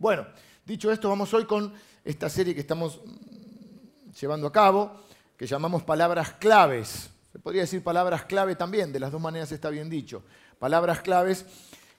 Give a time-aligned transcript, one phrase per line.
[0.00, 0.26] Bueno,
[0.64, 3.02] dicho esto, vamos hoy con esta serie que estamos
[4.18, 4.98] llevando a cabo,
[5.36, 7.10] que llamamos palabras claves.
[7.30, 10.24] Se podría decir palabras clave también, de las dos maneras está bien dicho.
[10.58, 11.44] Palabras claves,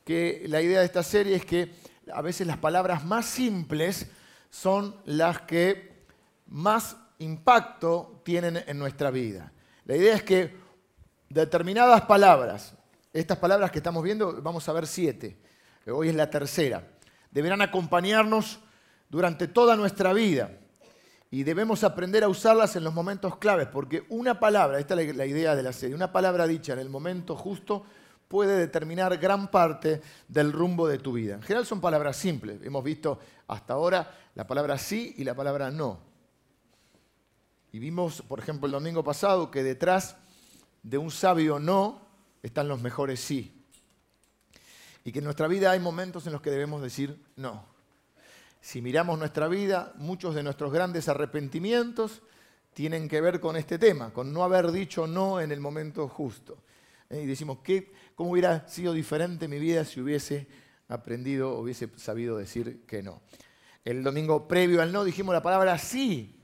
[0.04, 1.76] que la idea de esta serie es que
[2.12, 4.08] a veces las palabras más simples
[4.50, 6.06] son las que
[6.48, 9.52] más impacto tienen en nuestra vida.
[9.86, 10.56] La idea es que
[11.30, 12.74] determinadas palabras,
[13.14, 15.38] estas palabras que estamos viendo, vamos a ver siete,
[15.86, 16.91] hoy es la tercera,
[17.32, 18.60] deberán acompañarnos
[19.10, 20.52] durante toda nuestra vida
[21.30, 25.26] y debemos aprender a usarlas en los momentos claves, porque una palabra, esta es la
[25.26, 27.86] idea de la serie, una palabra dicha en el momento justo
[28.28, 31.36] puede determinar gran parte del rumbo de tu vida.
[31.36, 35.72] En general son palabras simples, hemos visto hasta ahora la palabra sí y la palabra
[35.72, 36.00] no.
[37.74, 40.18] Y vimos, por ejemplo, el domingo pasado que detrás
[40.84, 42.02] de un sabio no
[42.44, 43.61] están los mejores sí.
[45.04, 47.66] Y que en nuestra vida hay momentos en los que debemos decir no.
[48.62, 52.22] Si miramos nuestra vida, muchos de nuestros grandes arrepentimientos
[52.74, 56.58] tienen que ver con este tema, con no haber dicho no en el momento justo.
[57.10, 60.48] Eh, y decimos, ¿qué, ¿cómo hubiera sido diferente mi vida si hubiese
[60.88, 63.22] aprendido, hubiese sabido decir que no?
[63.84, 66.38] El domingo previo al no dijimos la palabra sí.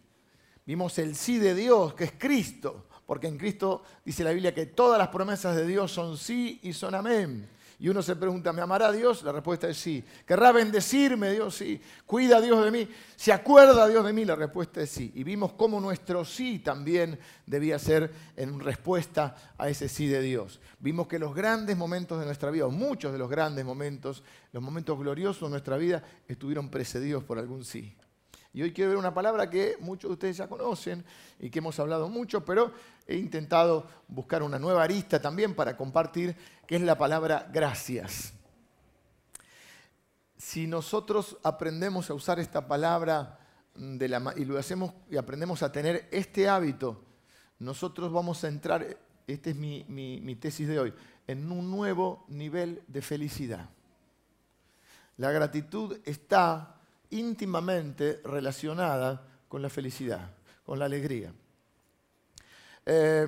[0.66, 4.66] Vimos el sí de Dios, que es Cristo, porque en Cristo dice la Biblia que
[4.66, 7.48] todas las promesas de Dios son sí y son amén.
[7.80, 9.22] Y uno se pregunta, ¿me amará Dios?
[9.22, 10.04] La respuesta es sí.
[10.26, 11.56] ¿Querrá bendecirme Dios?
[11.56, 11.80] Sí.
[12.08, 12.90] ¿Cuida Dios de mí?
[13.16, 14.26] ¿Se acuerda Dios de mí?
[14.26, 15.12] La respuesta es sí.
[15.14, 20.60] Y vimos cómo nuestro sí también debía ser en respuesta a ese sí de Dios.
[20.80, 24.64] Vimos que los grandes momentos de nuestra vida, o muchos de los grandes momentos, los
[24.64, 27.96] momentos gloriosos de nuestra vida, estuvieron precedidos por algún sí.
[28.58, 31.06] Y hoy quiero ver una palabra que muchos de ustedes ya conocen
[31.40, 32.72] y que hemos hablado mucho, pero
[33.06, 38.34] he intentado buscar una nueva arista también para compartir, que es la palabra gracias.
[40.40, 43.38] Si nosotros aprendemos a usar esta palabra
[43.76, 47.00] y lo hacemos y aprendemos a tener este hábito,
[47.60, 50.94] nosotros vamos a entrar, esta es mi tesis de hoy,
[51.28, 53.70] en un nuevo nivel de felicidad.
[55.18, 56.74] La gratitud está
[57.12, 60.30] íntimamente relacionada con la felicidad,
[60.66, 61.34] con la alegría.
[62.86, 63.28] Eh,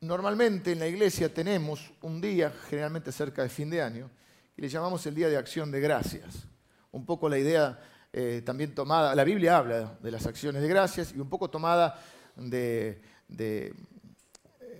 [0.00, 4.10] normalmente en la iglesia tenemos un día, generalmente cerca de fin de año,
[4.56, 6.46] y le llamamos el Día de Acción de Gracias.
[6.92, 7.78] Un poco la idea
[8.18, 12.00] eh, también tomada, la Biblia habla de las acciones de gracias y un poco tomada
[12.34, 13.02] de,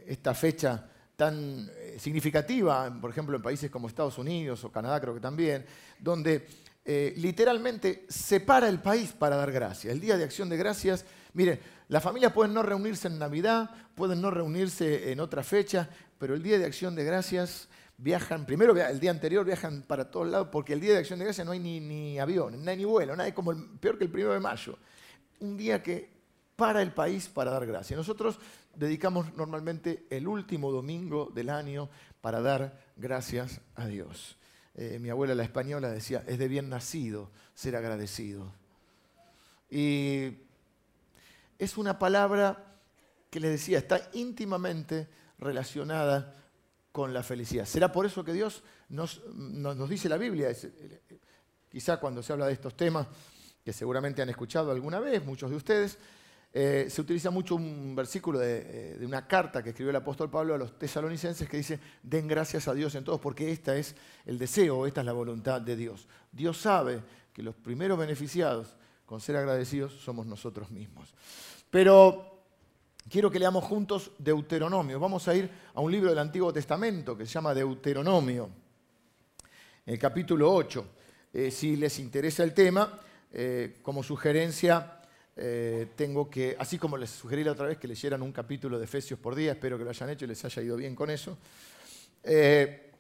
[0.06, 5.20] esta fecha tan significativa, por ejemplo, en países como Estados Unidos o Canadá creo que
[5.20, 5.64] también,
[5.98, 6.46] donde
[6.84, 9.92] eh, literalmente separa el país para dar gracias.
[9.92, 14.20] El Día de Acción de Gracias, mire, las familias pueden no reunirse en Navidad, pueden
[14.20, 17.68] no reunirse en otra fecha, pero el Día de Acción de Gracias
[17.98, 21.24] viajan, primero el día anterior viajan para todos lados, porque el Día de Acción de
[21.24, 24.04] Gracias no hay ni, ni avión, no hay ni vuelo, nada, es como peor que
[24.04, 24.78] el primero de mayo.
[25.40, 26.15] Un día que
[26.56, 27.96] para el país para dar gracias.
[27.96, 28.38] Nosotros
[28.74, 31.88] dedicamos normalmente el último domingo del año
[32.20, 34.36] para dar gracias a Dios.
[34.74, 38.52] Eh, mi abuela la española decía, es de bien nacido ser agradecido.
[39.70, 40.32] Y
[41.58, 42.64] es una palabra
[43.30, 45.08] que le decía, está íntimamente
[45.38, 46.34] relacionada
[46.92, 47.66] con la felicidad.
[47.66, 50.50] ¿Será por eso que Dios nos, nos dice la Biblia?
[50.50, 51.02] Eh,
[51.68, 53.06] quizá cuando se habla de estos temas,
[53.64, 55.98] que seguramente han escuchado alguna vez, muchos de ustedes,
[56.58, 60.54] eh, se utiliza mucho un versículo eh, de, una carta que escribió el apóstol Pablo
[60.54, 63.94] a los tesalonicenses que dice, den gracias a Dios en todos, porque esta es
[64.24, 66.08] el deseo, esta es la voluntad de Dios.
[66.32, 67.02] Dios sabe
[67.34, 68.74] que los primeros beneficiados
[69.04, 71.12] con ser agradecidos somos nosotros mismos.
[71.70, 72.40] Pero
[73.10, 74.98] quiero que leamos juntos Deuteronomio.
[74.98, 78.48] Vamos a ir a un libro del Antiguo Testamento que se llama Deuteronomio,
[79.84, 80.86] el capítulo 8.
[81.34, 82.98] Eh, si les interesa el tema,
[83.82, 84.95] como sugerencia
[85.38, 88.86] eh, tengo que, así como les sugerí la otra vez que leyeran un capítulo de
[88.86, 91.36] Efesios por día, espero que lo hayan hecho y les haya ido bien con eso,
[92.22, 92.90] eh,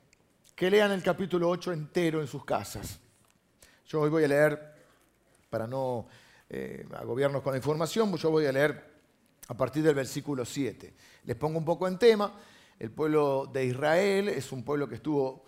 [0.54, 3.00] que lean el capítulo 8 entero en sus casas.
[3.86, 4.74] Yo hoy voy a leer,
[5.48, 6.08] para no
[6.50, 8.84] eh, agobiarnos con la información, yo voy a leer
[9.48, 10.92] a partir del versículo 7.
[11.24, 12.38] Les pongo un poco en tema.
[12.78, 15.44] El pueblo de Israel es un pueblo que estuvo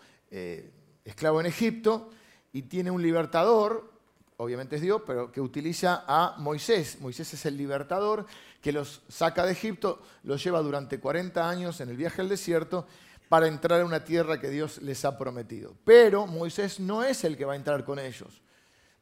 [1.04, 2.10] esclavo en Egipto
[2.52, 3.97] y tiene un libertador
[4.38, 7.00] obviamente es Dios, pero que utiliza a Moisés.
[7.00, 8.26] Moisés es el libertador
[8.60, 12.86] que los saca de Egipto, los lleva durante 40 años en el viaje al desierto
[13.28, 15.74] para entrar a una tierra que Dios les ha prometido.
[15.84, 18.40] Pero Moisés no es el que va a entrar con ellos.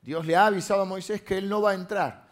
[0.03, 2.29] Dios le ha avisado a Moisés que él no va a entrar,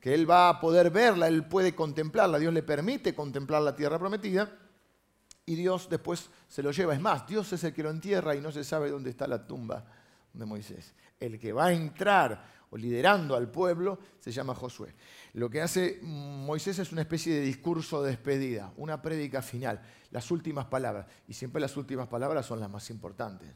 [0.00, 3.98] que él va a poder verla, él puede contemplarla, Dios le permite contemplar la tierra
[3.98, 4.50] prometida,
[5.46, 6.94] y Dios después se lo lleva.
[6.94, 9.46] Es más, Dios es el que lo entierra y no se sabe dónde está la
[9.46, 9.84] tumba
[10.32, 10.94] de Moisés.
[11.22, 14.92] El que va a entrar o liderando al pueblo se llama Josué.
[15.34, 19.80] Lo que hace Moisés es una especie de discurso de despedida, una prédica final,
[20.10, 21.06] las últimas palabras.
[21.28, 23.54] Y siempre las últimas palabras son las más importantes.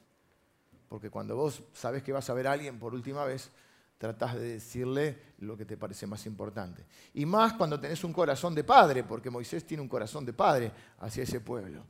[0.88, 3.50] Porque cuando vos sabés que vas a ver a alguien por última vez,
[3.98, 6.86] tratás de decirle lo que te parece más importante.
[7.14, 10.70] Y más cuando tenés un corazón de padre, porque Moisés tiene un corazón de padre
[11.00, 11.84] hacia ese pueblo.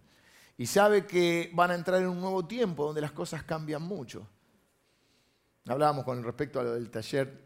[0.56, 4.26] Y sabe que van a entrar en un nuevo tiempo donde las cosas cambian mucho.
[5.66, 7.44] Hablábamos con respecto a lo del taller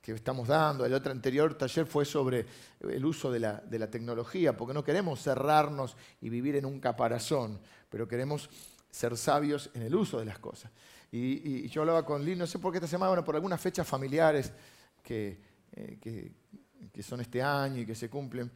[0.00, 0.84] que estamos dando.
[0.84, 2.46] El otro anterior taller fue sobre
[2.80, 6.80] el uso de la, de la tecnología, porque no queremos cerrarnos y vivir en un
[6.80, 7.58] caparazón,
[7.88, 8.50] pero queremos
[8.90, 10.70] ser sabios en el uso de las cosas.
[11.10, 13.86] Y, yo hablaba con Lynn, no sé por qué esta semana, bueno, por algunas fechas
[13.86, 14.52] familiares
[15.02, 15.40] que,
[15.72, 16.32] eh,
[17.00, 18.50] son este año y que se cumplen.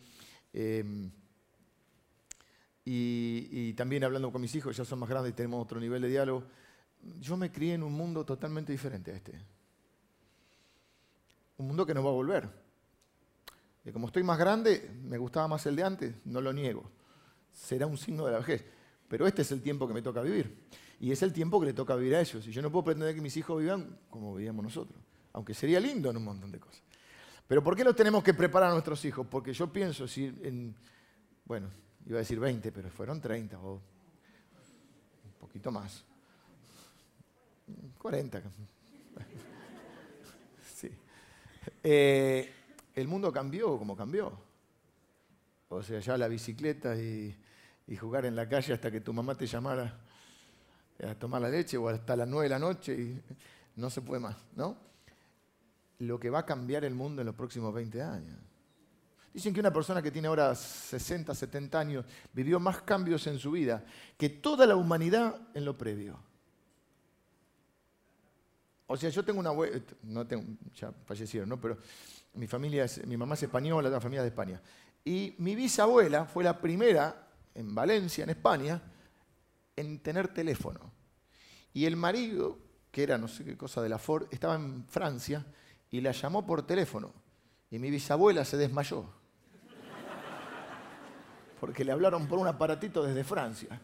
[0.52, 1.10] Em,
[2.84, 6.08] y, también hablando con mis hijos, ya son más grandes y tenemos otro nivel de
[6.08, 6.44] diálogo.
[7.20, 9.32] Yo me crié en un mundo totalmente diferente a este.
[11.58, 12.48] Un mundo que no va a volver.
[13.84, 16.88] Y como estoy más grande, me gustaba más el de antes, no lo niego.
[17.52, 18.64] Será un signo de la vejez.
[19.08, 20.66] Pero este es el tiempo que me toca vivir.
[21.00, 22.46] Y es el tiempo que le toca vivir a ellos.
[22.46, 25.02] Y yo no puedo pretender que mis hijos vivan como vivíamos nosotros.
[25.32, 26.82] Aunque sería lindo en un montón de cosas.
[27.46, 29.26] Pero ¿por qué los tenemos que preparar a nuestros hijos?
[29.28, 30.74] Porque yo pienso, si en,
[31.44, 31.68] bueno,
[32.06, 36.04] iba a decir 20, pero fueron 30 o un poquito más.
[37.98, 38.42] 40.
[40.74, 40.90] Sí.
[41.84, 42.52] Eh,
[42.94, 44.32] el mundo cambió como cambió.
[45.68, 47.36] O sea, ya la bicicleta y
[48.00, 50.02] jugar en la calle hasta que tu mamá te llamara
[51.02, 53.22] a tomar la leche o hasta las 9 de la noche y
[53.76, 54.76] no se puede más, ¿no?
[55.98, 58.38] Lo que va a cambiar el mundo en los próximos 20 años.
[59.32, 63.52] Dicen que una persona que tiene ahora 60, 70 años vivió más cambios en su
[63.52, 63.84] vida
[64.18, 66.18] que toda la humanidad en lo previo.
[68.92, 70.44] O sea, yo tengo una abuela, no tengo,
[70.74, 71.58] ya fallecieron, ¿no?
[71.58, 71.78] Pero
[72.34, 74.60] mi familia, es, mi mamá es española, la familia de España.
[75.02, 78.82] Y mi bisabuela fue la primera en Valencia, en España,
[79.76, 80.92] en tener teléfono.
[81.72, 82.58] Y el marido,
[82.90, 85.46] que era no sé qué cosa de la Ford, estaba en Francia
[85.90, 87.14] y la llamó por teléfono.
[87.70, 89.06] Y mi bisabuela se desmayó.
[91.58, 93.80] Porque le hablaron por un aparatito desde Francia.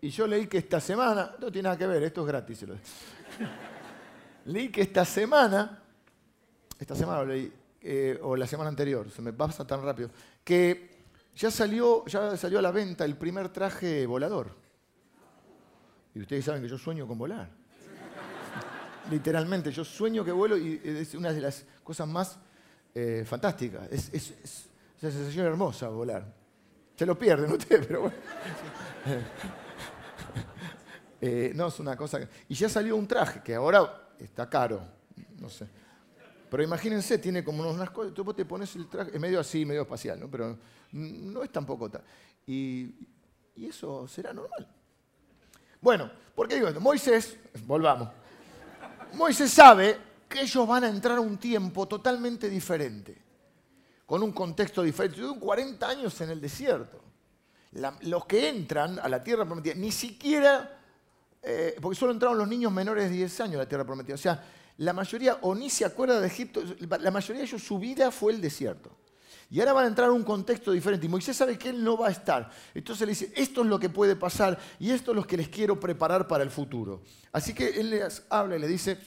[0.00, 2.66] Y yo leí que esta semana, no tiene nada que ver, esto es gratis.
[4.44, 5.82] leí que esta semana,
[6.78, 10.10] esta semana lo leí, eh, o la semana anterior, se me pasa tan rápido,
[10.44, 10.96] que
[11.34, 14.50] ya salió, ya salió a la venta el primer traje volador.
[16.14, 17.48] Y ustedes saben que yo sueño con volar.
[19.10, 22.38] Literalmente, yo sueño que vuelo y es una de las cosas más
[22.94, 23.90] eh, fantásticas.
[23.92, 24.64] Es,
[25.02, 26.26] una sensación hermosa volar.
[26.96, 28.16] Se lo pierden ustedes, pero bueno.
[31.20, 32.20] Eh, no, es una cosa.
[32.48, 34.82] Y ya salió un traje que ahora está caro.
[35.38, 35.66] No sé.
[36.50, 39.82] Pero imagínense, tiene como unas cosas, tú te pones el traje, es medio así, medio
[39.82, 40.30] espacial, ¿no?
[40.30, 40.56] Pero
[40.92, 42.02] no es tampoco tal.
[42.46, 42.94] Y,
[43.56, 44.68] y eso será normal.
[45.80, 46.80] Bueno, ¿por qué digo esto?
[46.80, 48.08] Moisés, volvamos.
[49.14, 49.98] Moisés sabe
[50.28, 53.16] que ellos van a entrar a un tiempo totalmente diferente,
[54.04, 55.16] con un contexto diferente.
[55.16, 57.02] Tuvieron 40 años en el desierto.
[58.02, 60.75] los que entran a la tierra prometida, ni siquiera,
[61.48, 64.16] eh, porque solo entraron los niños menores de 10 años a la tierra prometida.
[64.16, 64.44] O sea,
[64.78, 68.32] la mayoría o ni se acuerda de Egipto, la mayoría de ellos su vida fue
[68.32, 68.90] el desierto.
[69.48, 71.06] Y ahora van a entrar a un contexto diferente.
[71.06, 72.50] Y Moisés sabe que él no va a estar.
[72.74, 75.48] Entonces le dice, esto es lo que puede pasar y esto es lo que les
[75.48, 77.02] quiero preparar para el futuro.
[77.30, 78.98] Así que él les habla y le dice,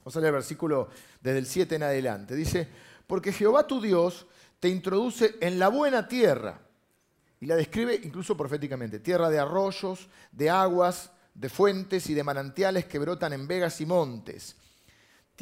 [0.00, 0.90] vamos a leer el versículo
[1.22, 2.36] desde el 7 en adelante.
[2.36, 2.68] Dice,
[3.06, 4.26] porque Jehová tu Dios
[4.60, 6.60] te introduce en la buena tierra.
[7.40, 9.00] Y la describe incluso proféticamente.
[9.00, 13.86] Tierra de arroyos, de aguas, de fuentes y de manantiales que brotan en vegas y
[13.86, 14.56] montes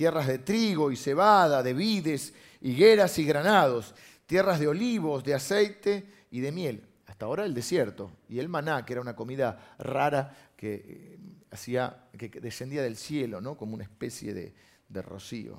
[0.01, 2.33] tierras de trigo y cebada, de vides,
[2.63, 3.95] higueras y granados,
[4.25, 6.87] tierras de olivos, de aceite y de miel.
[7.07, 11.19] Hasta ahora el desierto y el maná, que era una comida rara que, eh,
[11.51, 13.57] hacía, que descendía del cielo, ¿no?
[13.59, 14.55] como una especie de,
[14.89, 15.59] de rocío.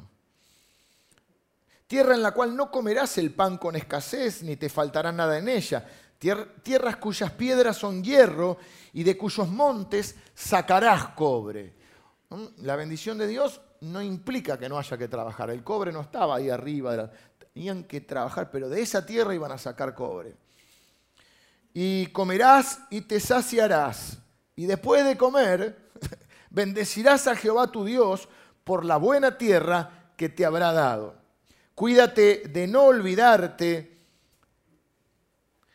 [1.86, 5.50] Tierra en la cual no comerás el pan con escasez, ni te faltará nada en
[5.50, 5.86] ella.
[6.22, 8.60] Tierras cuyas piedras son hierro
[8.94, 11.74] y de cuyos montes sacarás cobre.
[12.30, 12.46] ¿Mm?
[12.64, 15.50] La bendición de Dios no implica que no haya que trabajar.
[15.50, 17.10] El cobre no estaba ahí arriba,
[17.52, 20.36] tenían que trabajar, pero de esa tierra iban a sacar cobre.
[21.74, 24.20] Y comerás y te saciarás.
[24.56, 25.90] Y después de comer,
[26.52, 28.30] bendecirás a Jehová tu Dios
[28.64, 31.16] por la buena tierra que te habrá dado.
[31.74, 33.91] Cuídate de no olvidarte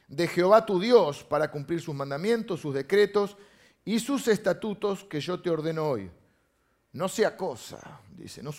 [0.09, 3.37] de Jehová tu Dios para cumplir sus mandamientos, sus decretos
[3.85, 6.11] y sus estatutos que yo te ordeno hoy.
[6.93, 8.53] No sea cosa, dice, no,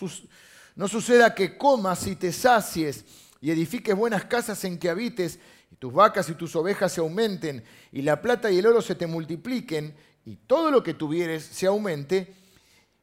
[0.87, 3.03] suceda que comas y te sacies
[3.41, 5.39] y edifiques buenas casas en que habites
[5.71, 8.95] y tus vacas y tus ovejas se aumenten y la plata y el oro se
[8.95, 12.35] te multipliquen y todo lo que tuvieres se aumente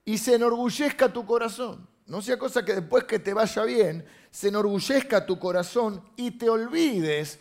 [0.04, 1.88] y se enorgullezca tu corazón.
[2.06, 6.48] No sea cosa que después que te vaya bien, se enorgullezca tu corazón y te
[6.48, 7.40] olvides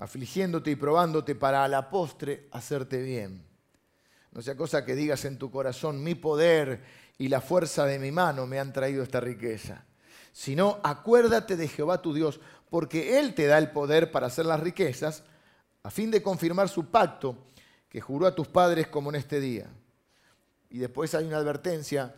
[0.00, 3.44] afligiéndote y probándote para a la postre hacerte bien.
[4.32, 6.82] No sea cosa que digas en tu corazón, mi poder
[7.18, 9.84] y la fuerza de mi mano me han traído esta riqueza.
[10.32, 12.40] Sino acuérdate de Jehová tu Dios,
[12.70, 15.22] porque Él te da el poder para hacer las riquezas,
[15.82, 17.36] a fin de confirmar su pacto
[17.88, 19.68] que juró a tus padres como en este día.
[20.70, 22.14] Y después hay una advertencia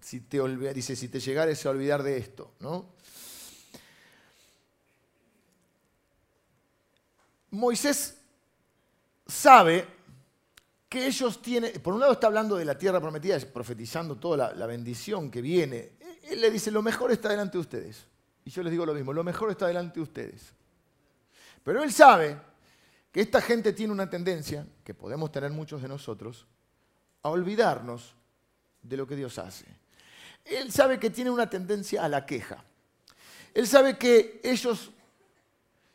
[0.00, 0.40] si te
[0.72, 2.95] dice, si te llegares a olvidar de esto, ¿no?
[7.56, 8.16] Moisés
[9.26, 9.86] sabe
[10.88, 14.66] que ellos tienen, por un lado está hablando de la tierra prometida, profetizando toda la,
[14.66, 15.92] bendición que viene.
[16.22, 18.06] Él le dice, lo mejor está delante de ustedes.
[18.44, 20.52] Y yo les digo lo mismo, lo mejor está delante de ustedes.
[21.64, 22.38] Pero él sabe
[23.10, 26.46] que esta gente tiene una tendencia, que podemos tener muchos de nosotros,
[27.22, 28.14] a olvidarnos
[28.82, 29.66] de lo que Dios hace.
[30.44, 32.62] Él sabe que tiene una tendencia a la queja.
[33.52, 34.92] Él sabe que ellos,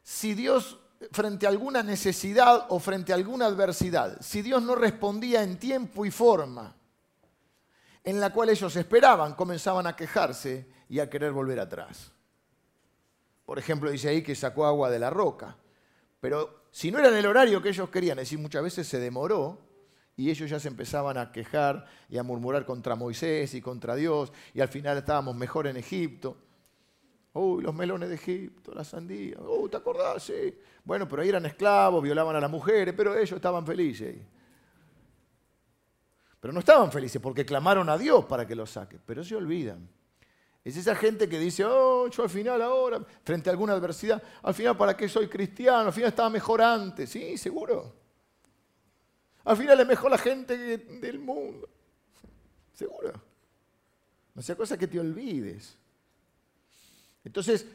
[0.04, 0.81] si Dios
[1.12, 6.06] frente a alguna necesidad o frente a alguna adversidad, si Dios no respondía en tiempo
[6.06, 6.76] y forma
[8.04, 12.12] en la cual ellos esperaban, comenzaban a quejarse y a querer volver atrás.
[13.46, 15.56] Por ejemplo, dice ahí que sacó agua de la roca.
[16.20, 19.00] Pero si no era en el horario que ellos querían, es decir, muchas veces se
[19.00, 19.60] demoró,
[20.16, 24.32] y ellos ya se empezaban a quejar y a murmurar contra Moisés y contra Dios,
[24.54, 26.38] y al final estábamos mejor en Egipto.
[27.34, 29.38] Uy, los melones de Egipto, la sandía.
[29.40, 30.24] Uy, ¿te acordás?
[30.24, 30.54] Sí.
[30.84, 34.18] Bueno, pero ahí eran esclavos, violaban a las mujeres, pero ellos estaban felices.
[36.40, 39.88] Pero no estaban felices porque clamaron a Dios para que los saque, pero se olvidan.
[40.64, 44.54] Es esa gente que dice, oh, yo al final ahora, frente a alguna adversidad, al
[44.54, 47.10] final para qué soy cristiano, al final estaba mejor antes.
[47.10, 47.96] Sí, seguro.
[49.44, 51.68] Al final es mejor la gente del mundo.
[52.74, 53.12] Seguro.
[54.36, 55.78] No sea cosa que te olvides.
[57.24, 57.66] Entonces,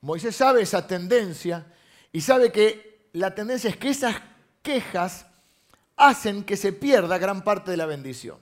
[0.00, 1.66] Moisés sabe esa tendencia
[2.12, 4.16] y sabe que la tendencia es que esas
[4.62, 5.26] quejas
[5.96, 8.38] hacen que se pierda gran parte de la bendición.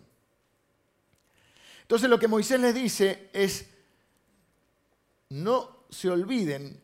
[1.83, 3.69] Entonces lo que Moisés les dice es,
[5.29, 6.81] no se olviden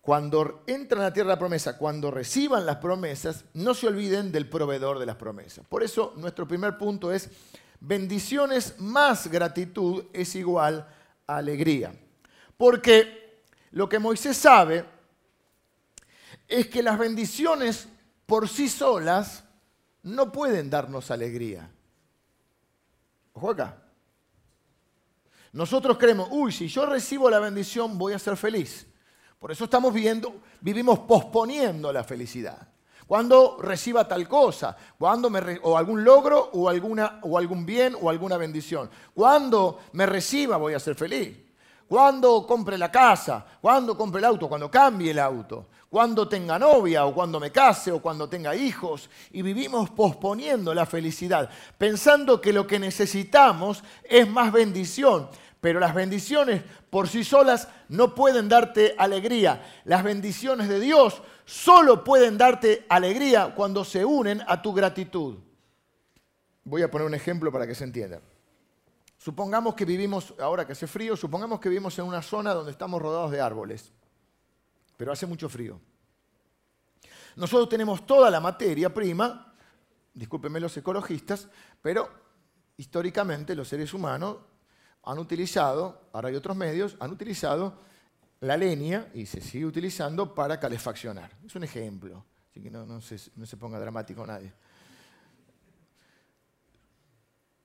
[0.00, 4.32] cuando entran a la tierra de la promesa, cuando reciban las promesas, no se olviden
[4.32, 5.66] del proveedor de las promesas.
[5.66, 7.30] Por eso nuestro primer punto es,
[7.80, 10.86] bendiciones más gratitud es igual
[11.26, 11.94] a alegría.
[12.56, 13.42] Porque
[13.72, 14.84] lo que Moisés sabe
[16.46, 17.88] es que las bendiciones
[18.26, 19.44] por sí solas
[20.02, 21.70] no pueden darnos alegría.
[23.32, 23.82] Ojo acá.
[25.52, 28.86] Nosotros creemos, uy, si yo recibo la bendición voy a ser feliz.
[29.38, 32.68] Por eso estamos viendo, vivimos posponiendo la felicidad.
[33.06, 35.30] Cuando reciba tal cosa, cuando
[35.62, 38.90] o algún logro o, alguna, o algún bien o alguna bendición.
[39.12, 41.36] Cuando me reciba voy a ser feliz.
[41.88, 47.06] Cuando compre la casa, cuando compre el auto, cuando cambie el auto, cuando tenga novia
[47.06, 49.08] o cuando me case o cuando tenga hijos.
[49.30, 51.48] Y vivimos posponiendo la felicidad,
[51.78, 55.28] pensando que lo que necesitamos es más bendición.
[55.60, 59.62] Pero las bendiciones por sí solas no pueden darte alegría.
[59.84, 65.36] Las bendiciones de Dios solo pueden darte alegría cuando se unen a tu gratitud.
[66.64, 68.20] Voy a poner un ejemplo para que se entienda.
[69.24, 73.00] Supongamos que vivimos, ahora que hace frío, supongamos que vivimos en una zona donde estamos
[73.00, 73.90] rodeados de árboles,
[74.98, 75.80] pero hace mucho frío.
[77.36, 79.54] Nosotros tenemos toda la materia prima,
[80.12, 81.48] discúlpenme los ecologistas,
[81.80, 82.06] pero
[82.76, 84.36] históricamente los seres humanos
[85.04, 87.78] han utilizado, ahora hay otros medios, han utilizado
[88.40, 91.30] la leña y se sigue utilizando para calefaccionar.
[91.46, 94.52] Es un ejemplo, así que no, se, ponga dramático nadie.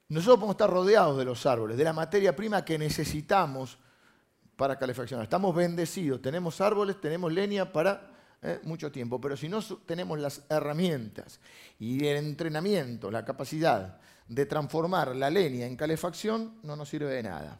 [0.10, 3.78] Nosotros podemos estar rodeados de los árboles, de la materia prima que necesitamos
[4.56, 5.24] para calefaccionar.
[5.24, 8.10] Estamos bendecidos, tenemos árboles, tenemos leña para
[8.42, 8.60] ¿eh?
[8.64, 11.40] mucho tiempo, pero si no tenemos las herramientas
[11.78, 17.24] y el entrenamiento, la capacidad de transformar la leña en calefacción, no nos sirve de
[17.24, 17.60] nada.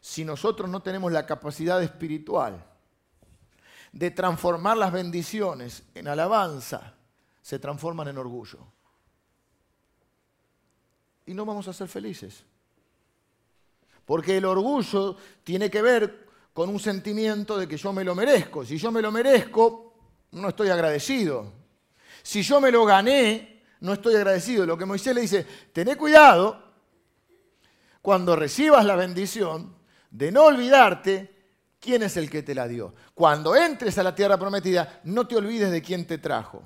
[0.00, 2.64] Si nosotros no tenemos la capacidad espiritual
[3.92, 6.94] de transformar las bendiciones en alabanza,
[7.42, 8.66] se transforman en orgullo.
[11.26, 12.44] Y no vamos a ser felices.
[14.04, 18.64] Porque el orgullo tiene que ver con un sentimiento de que yo me lo merezco.
[18.64, 19.94] Si yo me lo merezco,
[20.32, 21.52] no estoy agradecido.
[22.22, 24.66] Si yo me lo gané, no estoy agradecido.
[24.66, 26.72] Lo que Moisés le dice, tené cuidado
[28.00, 29.74] cuando recibas la bendición
[30.10, 31.32] de no olvidarte
[31.80, 32.94] quién es el que te la dio.
[33.14, 36.62] Cuando entres a la tierra prometida, no te olvides de quién te trajo.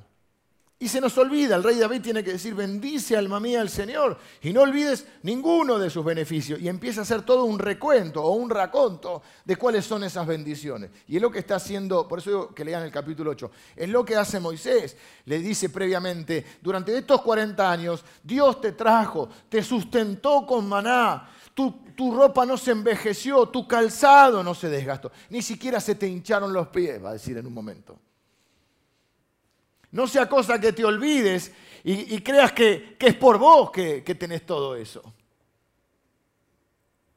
[0.78, 4.18] Y se nos olvida, el rey David tiene que decir, bendice alma mía al Señor
[4.42, 6.60] y no olvides ninguno de sus beneficios.
[6.60, 10.90] Y empieza a hacer todo un recuento o un raconto de cuáles son esas bendiciones.
[11.08, 13.88] Y es lo que está haciendo, por eso digo que lean el capítulo 8, es
[13.88, 14.98] lo que hace Moisés.
[15.24, 21.72] Le dice previamente, durante estos 40 años Dios te trajo, te sustentó con maná, tu,
[21.96, 26.52] tu, ropa no se envejeció, tu calzado no se desgastó, ni siquiera se te hincharon
[26.52, 27.98] los pies, va a decir en un momento.
[29.96, 31.50] No sea cosa que te olvides
[31.82, 35.02] y, creas que, es por vos que, tenés todo eso.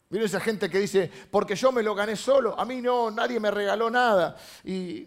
[0.07, 3.38] Miren esa gente que dice, porque yo me lo gané solo, a mí no, nadie
[3.38, 4.38] me regaló nada.
[4.63, 5.01] Y,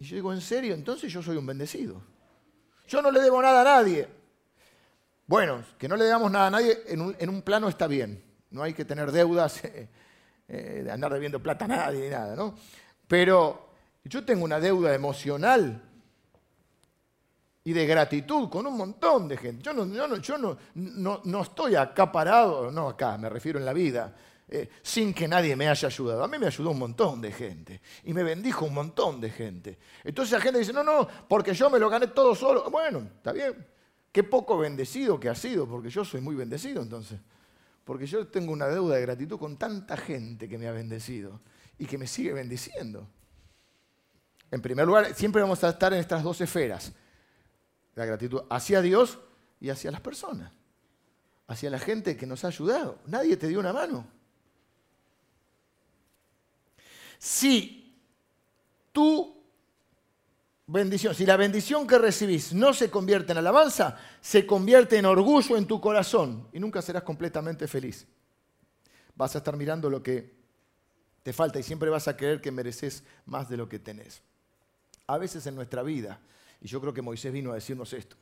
[0.00, 0.74] yo digo, ¿en serio?
[0.74, 2.02] Entonces yo soy un bendecido.
[2.88, 4.06] Yo no le debo nada a nadie.
[5.26, 8.22] Bueno, que no le debamos nada a nadie en un, plano está bien.
[8.50, 9.88] No hay que tener deudas, eh,
[10.48, 12.54] eh, de andar debiendo plata a nadie ni nada, ¿no?
[13.08, 13.70] Pero
[14.04, 15.93] yo tengo una deuda emocional
[17.66, 19.62] y de gratitud con un montón de gente.
[19.62, 19.86] Yo no,
[20.18, 20.58] yo no,
[21.24, 24.14] no, estoy acá parado, no acá, me refiero en la vida,
[24.46, 26.22] eh, sin que nadie me haya ayudado.
[26.22, 29.78] A mí me ayudó un montón de gente y me bendijo un montón de gente.
[30.04, 32.70] Entonces la gente dice, no, no, porque yo me lo gané todo solo.
[32.70, 33.66] Bueno, está bien.
[34.12, 37.18] Qué poco bendecido que ha sido, porque yo soy muy bendecido entonces.
[37.82, 41.40] Porque yo tengo una deuda de gratitud con tanta gente que me ha bendecido
[41.78, 43.08] y que me sigue bendiciendo.
[44.50, 46.92] En primer lugar, siempre vamos a estar en estas dos esferas
[47.94, 49.18] la gratitud hacia Dios
[49.60, 50.52] y hacia las personas,
[51.46, 52.98] hacia la gente que nos ha ayudado.
[53.06, 54.06] Nadie te dio una mano.
[57.18, 57.96] Si
[58.92, 59.34] tu
[60.66, 65.56] bendición, si la bendición que recibís no se convierte en alabanza, se convierte en orgullo
[65.56, 68.06] en tu corazón y nunca serás completamente feliz.
[69.14, 70.34] Vas a estar mirando lo que
[71.22, 74.20] te falta y siempre vas a creer que mereces más de lo que tenés.
[75.06, 76.20] A veces en nuestra vida
[76.64, 78.16] y yo creo que Moisés vino a decirnos esto.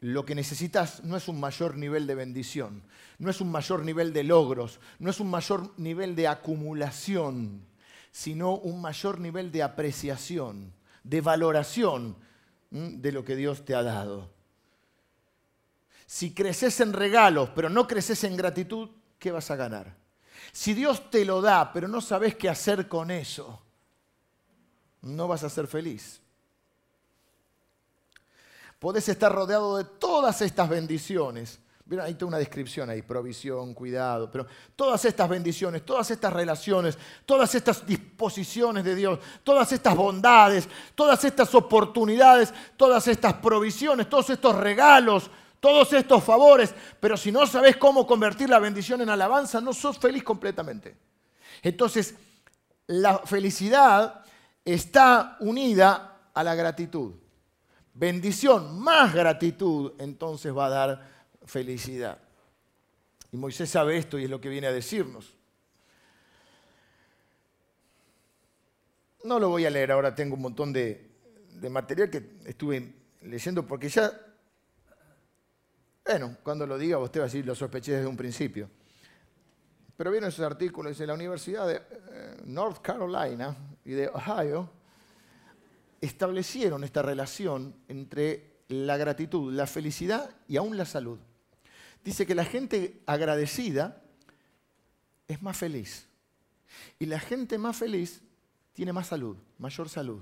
[0.00, 2.82] Lo que necesitas no es un mayor nivel de bendición,
[3.18, 7.66] no es un mayor nivel de logros, no es un mayor nivel de acumulación,
[8.10, 10.72] sino un mayor nivel de apreciación,
[11.04, 12.16] de valoración
[12.70, 14.30] de lo que Dios te ha dado.
[16.06, 19.94] Si creces en regalos, pero no creces en gratitud, ¿qué vas a ganar?
[20.50, 23.62] Si Dios te lo da, pero no sabes qué hacer con eso,
[25.02, 26.21] no vas a ser feliz
[28.82, 31.60] podés estar rodeado de todas estas bendiciones.
[31.86, 36.98] Mira, ahí está una descripción ahí, provisión, cuidado, pero todas estas bendiciones, todas estas relaciones,
[37.24, 44.30] todas estas disposiciones de Dios, todas estas bondades, todas estas oportunidades, todas estas provisiones, todos
[44.30, 49.60] estos regalos, todos estos favores, pero si no sabes cómo convertir la bendición en alabanza,
[49.60, 50.96] no sos feliz completamente.
[51.62, 52.16] Entonces,
[52.88, 54.24] la felicidad
[54.64, 57.21] está unida a la gratitud.
[57.94, 61.10] Bendición más gratitud, entonces va a dar
[61.44, 62.18] felicidad.
[63.30, 65.34] Y Moisés sabe esto y es lo que viene a decirnos.
[69.24, 71.10] No lo voy a leer ahora, tengo un montón de,
[71.70, 74.12] material que estuve leyendo porque ya,
[76.04, 78.68] bueno, cuando lo diga usted va a decir, lo sospeché desde un principio.
[79.96, 84.68] Pero vieron esos artículos de la Universidad de eh, North Carolina y de Ohio,
[86.02, 91.18] establecieron esta relación entre la gratitud, la felicidad y aún la salud.
[92.04, 94.02] Dice que la gente agradecida
[95.28, 96.08] es más feliz.
[96.98, 98.20] Y la gente más feliz
[98.72, 100.20] tiene más salud, mayor salud.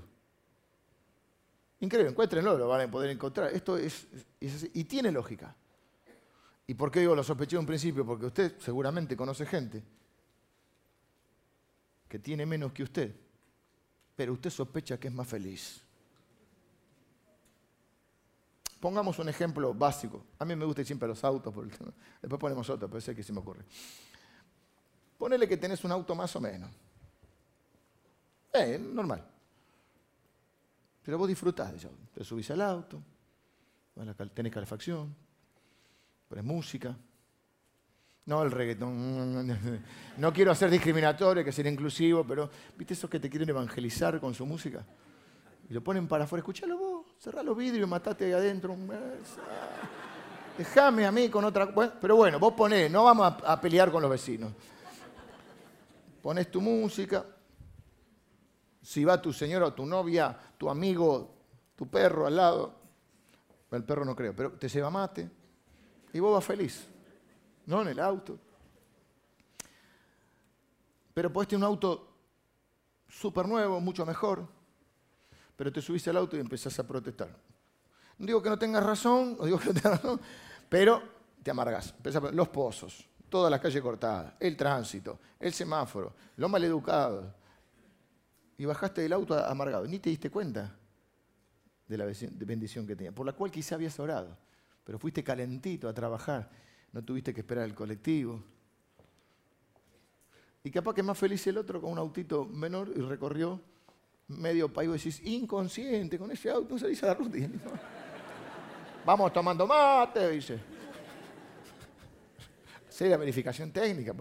[1.79, 3.51] Increíble, encuéntrenlo, lo van a poder encontrar.
[3.51, 4.05] Esto es,
[4.39, 5.55] y tiene lógica.
[6.67, 8.05] ¿Y por qué digo lo sospeché en principio?
[8.05, 9.83] Porque usted seguramente conoce gente
[12.07, 13.15] que tiene menos que usted
[14.15, 15.81] pero usted sospecha que es más feliz.
[18.79, 20.25] Pongamos un ejemplo básico.
[20.39, 21.53] A mí me gustan siempre los autos,
[22.21, 23.63] después ponemos otro, pero sé que se me ocurre.
[25.17, 26.71] Ponele que tenés un auto más o menos.
[28.53, 29.23] Eh, normal.
[31.03, 31.91] Pero vos disfrutás de eso.
[32.13, 33.01] Te subís al auto,
[34.33, 35.15] tenés calefacción,
[36.27, 36.97] pones música.
[38.25, 39.47] No el reggaetón.
[40.17, 44.33] No quiero hacer discriminatorio, que ser inclusivo, pero ¿viste esos que te quieren evangelizar con
[44.33, 44.85] su música?
[45.69, 46.41] Y lo ponen para afuera.
[46.41, 48.75] Escuchalo vos, cerrá los vidrios, matate ahí adentro.
[50.57, 51.73] Déjame a mí con otra.
[51.99, 54.51] pero bueno, vos ponés, no vamos a, pelear con los vecinos.
[56.21, 57.25] Pones tu música.
[58.81, 61.35] Si va tu señora o tu novia, tu amigo,
[61.75, 62.81] tu perro al lado,
[63.71, 65.29] el perro no creo, pero te lleva mate
[66.13, 66.87] y vos vas feliz,
[67.65, 68.39] no en el auto.
[71.13, 72.07] Pero puedes tener un auto
[73.07, 74.47] súper nuevo, mucho mejor,
[75.55, 77.29] pero te subiste al auto y empezás a protestar.
[78.17, 80.21] No digo que no tengas razón, no digo que tengas razón,
[80.69, 81.01] pero
[81.43, 81.93] te amargas.
[82.33, 87.33] Los pozos, toda la calle cortada, el tránsito, el semáforo, lo maleducado.
[88.57, 90.77] Y bajaste del auto amargado, ni te diste cuenta
[91.87, 94.37] de la bendición que tenía, por la cual quizá habías orado,
[94.83, 96.49] pero fuiste calentito a trabajar,
[96.91, 98.43] no tuviste que esperar el colectivo.
[100.63, 103.59] Y capaz que más feliz el otro con un autito menor y recorrió
[104.27, 107.37] medio país y decís, inconsciente, con ese auto salís a la ruta.
[109.05, 110.59] Vamos tomando mate, dice.
[112.99, 114.13] la verificación técnica.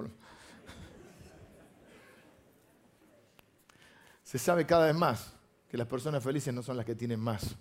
[4.22, 5.34] Se sabe cada vez más
[5.68, 7.56] que las personas felices no son las que tienen más,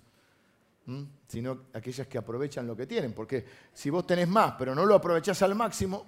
[1.27, 3.13] sino aquellas que aprovechan lo que tienen.
[3.13, 6.05] Porque si vos tenés más, pero no lo aprovechás al máximo,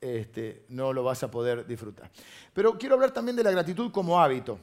[0.00, 2.10] este, no lo vas a poder disfrutar.
[2.52, 4.58] Pero quiero hablar también de la gratitud como hábito.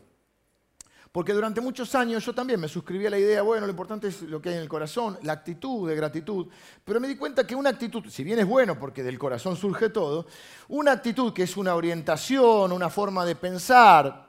[1.13, 4.23] Porque durante muchos años yo también me suscribí a la idea, bueno, lo importante es
[4.23, 6.47] lo que hay en el corazón, la actitud de gratitud,
[6.83, 9.89] pero me di cuenta que una actitud, si bien es bueno porque del corazón surge
[9.89, 10.25] todo,
[10.69, 14.27] una actitud que es una orientación, una forma de pensar,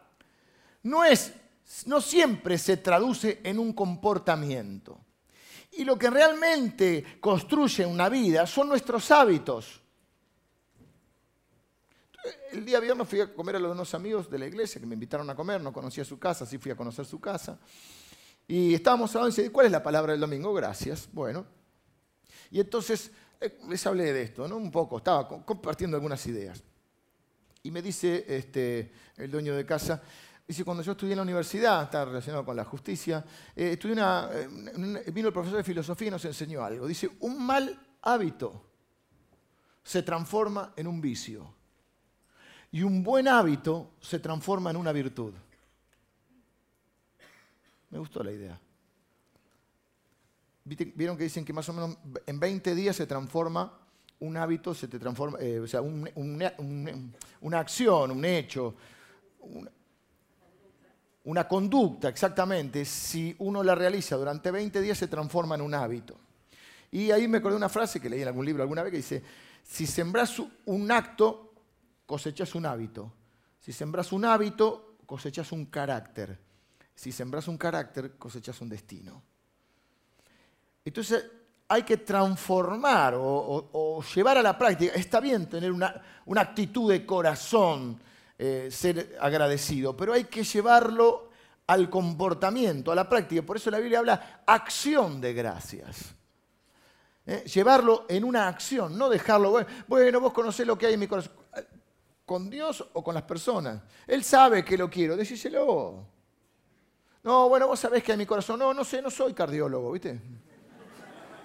[0.83, 1.33] no es
[1.87, 5.01] no siempre se traduce en un comportamiento.
[5.73, 9.81] Y lo que realmente construye una vida son nuestros hábitos.
[12.53, 14.95] El día viernes fui a comer a los unos amigos de la iglesia que me
[14.95, 17.59] invitaron a comer, no conocía su casa, así fui a conocer su casa.
[18.47, 20.55] Y estábamos hablando y dice, ¿cuál es la palabra del domingo?
[20.55, 21.09] Gracias.
[21.13, 21.45] Bueno.
[22.51, 24.57] Y entonces eh, les hablé de esto, ¿no?
[24.57, 26.63] Un poco, estaba compartiendo algunas ideas.
[27.63, 30.03] Y me dice este, el dueño de casa,
[30.47, 33.25] Dice, cuando yo estudié en la universidad, está relacionado con la justicia,
[33.57, 36.87] eh, una, eh, vino el profesor de filosofía y nos enseñó algo.
[36.87, 38.63] Dice, un mal hábito
[39.83, 41.55] se transforma en un vicio
[42.73, 45.33] y un buen hábito se transforma en una virtud.
[47.89, 48.61] Me gustó la idea.
[50.65, 53.79] Vieron que dicen que más o menos en 20 días se transforma
[54.21, 58.75] un hábito, se te transforma, eh, o sea, una acción, un hecho,
[61.25, 66.19] una conducta, exactamente, si uno la realiza durante 20 días se transforma en un hábito.
[66.91, 69.23] Y ahí me acordé una frase que leí en algún libro alguna vez que dice,
[69.63, 71.55] si sembras un acto,
[72.07, 73.13] cosechas un hábito.
[73.59, 76.39] Si sembras un hábito, cosechas un carácter.
[76.95, 79.23] Si sembras un carácter, cosechas un destino.
[80.85, 81.25] Entonces
[81.67, 84.93] hay que transformar o, llevar a la práctica.
[84.95, 87.99] Está bien tener una, una actitud de corazón,
[88.39, 91.31] eh, ser agradecido, pero hay que llevarlo
[91.67, 93.43] al comportamiento, a la práctica.
[93.43, 96.15] Por eso la Biblia habla acción de gracias.
[97.27, 101.07] Eh, llevarlo en una acción, no dejarlo, bueno, vos conocés lo que hay en mi
[101.07, 101.33] corazón.
[102.27, 103.83] ¿Con Dios o con las personas?
[104.07, 106.07] Él sabe que lo quiero, decíselo.
[107.23, 108.59] No, bueno, vos sabés que hay en mi corazón.
[108.59, 110.21] No, no sé, no soy cardiólogo, ¿viste?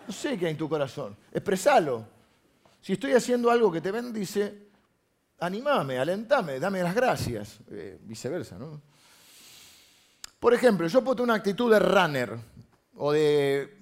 [0.07, 1.15] No sé qué hay en tu corazón.
[1.31, 2.05] Expresalo.
[2.81, 4.68] Si estoy haciendo algo que te bendice,
[5.39, 8.81] animame, alentame, dame las gracias, eh, viceversa, ¿no?
[10.39, 12.37] Por ejemplo, yo puedo tener una actitud de runner
[12.95, 13.77] o de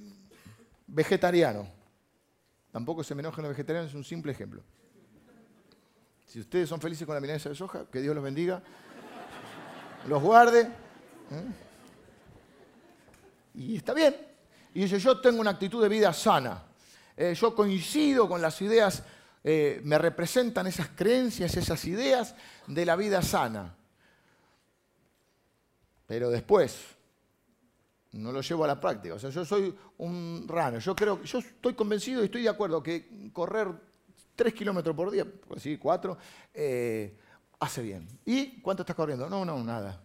[0.87, 1.67] vegetariano.
[2.71, 4.63] Tampoco se me enojen los vegetarianos, es un simple ejemplo.
[6.25, 8.61] Si ustedes son felices con la milanesa de soja, que Dios los bendiga,
[10.07, 10.61] los guarde.
[10.61, 11.43] ¿eh?
[13.53, 14.15] Y está bien.
[14.73, 16.63] Y dice, yo tengo una actitud de vida sana.
[17.15, 19.03] Eh, yo coincido con las ideas
[19.49, 22.35] eh, me representan esas creencias, esas ideas
[22.67, 23.77] de la vida sana.
[26.05, 26.77] Pero después
[28.11, 29.15] no lo llevo a la práctica.
[29.15, 30.79] O sea, yo soy un rano.
[30.79, 33.69] Yo creo, yo estoy convencido y estoy de acuerdo que correr
[34.35, 36.17] tres kilómetros por día, así cuatro,
[36.53, 37.17] eh,
[37.57, 38.05] hace bien.
[38.25, 39.29] ¿Y cuánto estás corriendo?
[39.29, 40.03] No, no, nada.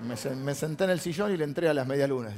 [0.00, 2.34] Me, me senté en el sillón y le entré a las medialunas.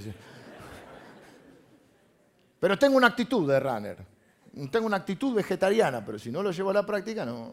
[2.61, 4.12] Pero tengo una actitud de runner
[4.71, 7.51] tengo una actitud vegetariana, pero si no lo llevo a la práctica, no.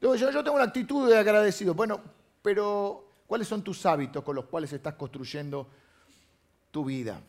[0.00, 1.74] yo, yo tengo una actitud de agradecido.
[1.74, 2.00] Bueno,
[2.42, 5.68] pero ¿cuáles son tus hábitos con los cuales estás construyendo
[6.70, 7.20] tu vida?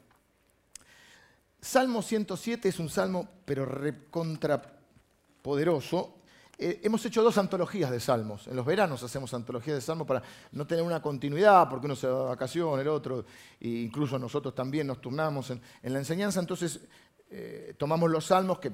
[1.60, 6.17] Salmo 107 es un salmo, pero recontrapoderoso.
[6.60, 8.47] Eh, hemos hecho dos antologías de salmos.
[8.47, 10.23] En los veranos hacemos antologías de salmos para
[10.54, 13.26] no tener una continuidad, porque uno se va de vacaciones, el otro,
[13.60, 16.39] e incluso nosotros también nos turnamos en, la enseñanza.
[16.39, 16.80] Entonces
[17.30, 18.72] eh, tomamos los salmos, que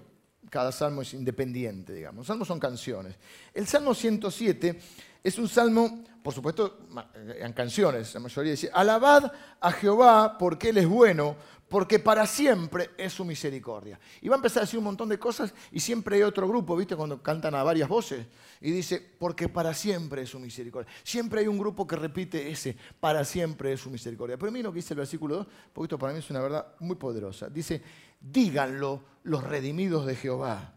[0.50, 2.20] cada salmo es independiente, digamos.
[2.20, 3.16] Los salmos son canciones.
[3.54, 4.80] El salmo 107
[5.24, 6.80] es un salmo, por supuesto,
[7.18, 11.38] en canciones, la mayoría dice, alabad a Jehová porque Él es bueno,
[11.74, 14.00] porque para siempre es su misericordia.
[14.22, 16.76] Y va a empezar a decir un montón de cosas y siempre hay otro grupo,
[16.76, 16.96] ¿viste?
[16.96, 18.28] Cuando cantan a varias voces
[18.62, 20.94] y dice, porque para siempre es su misericordia.
[21.04, 24.38] Siempre hay un grupo que repite ese, para siempre es su misericordia.
[24.38, 26.76] Pero mira lo que dice el versículo 2, porque esto para mí es una verdad
[26.78, 27.50] muy poderosa.
[27.50, 27.82] Dice,
[28.22, 30.76] díganlo los redimidos de Jehová,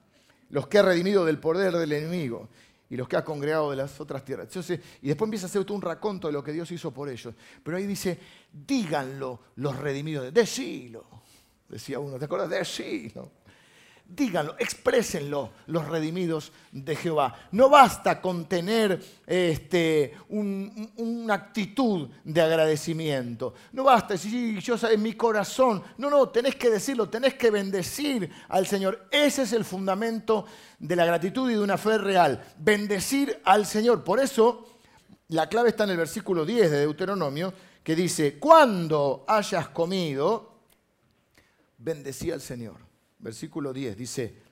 [0.49, 2.49] los que ha redimido del poder del enemigo
[2.89, 4.49] y los que ha congregado de las otras tierras.
[5.03, 7.35] y después empieza a hacer un raconto de lo que Dios hizo por ellos.
[7.63, 8.19] Pero ahí dice,
[8.53, 11.07] díganlo los redimidos, decilo,
[11.69, 12.51] decía uno, ¿te acuerdas?
[12.51, 13.31] Decilo
[14.09, 17.35] díganlo, exprésenlo los redimidos de Jehová.
[17.53, 23.55] No basta con tener este, una actitud de agradecimiento.
[23.73, 25.83] No basta decir, yo en mi corazón.
[25.99, 29.09] No, no, tenés que decirlo, tenés que bendecir al Señor.
[29.11, 30.47] Ese es el fundamento
[30.79, 32.43] de la gratitud y de una fe real.
[32.59, 34.05] Bendecir al Señor.
[34.05, 34.79] Por eso,
[35.29, 40.55] la clave está en el versículo 10 de Deuteronomio, que dice, cuando hayas comido,
[41.79, 42.86] bendecí al Señor
[43.19, 44.43] versículo 10, dice,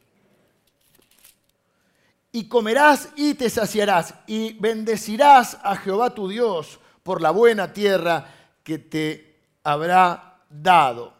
[2.33, 8.27] y comerás y te saciarás, y bendecirás a Jehová tu Dios por la buena tierra
[8.65, 11.15] que te habrá dado.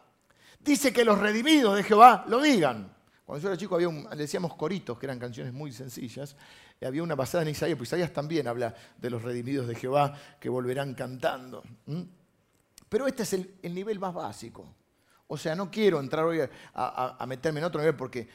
[0.59, 2.93] Dice que los redimidos de Jehová lo digan.
[3.25, 3.77] Cuando yo era chico
[4.15, 6.35] decíamos coritos, que eran canciones muy sencillas.
[6.81, 10.13] Y había una basada en Isaías, pues Isaías también habla de los redimidos de Jehová
[10.39, 11.63] que volverán cantando.
[12.89, 14.67] Pero este es el nivel más básico.
[15.27, 16.39] O sea, no quiero entrar hoy
[16.73, 18.27] a, meterme en otro nivel porque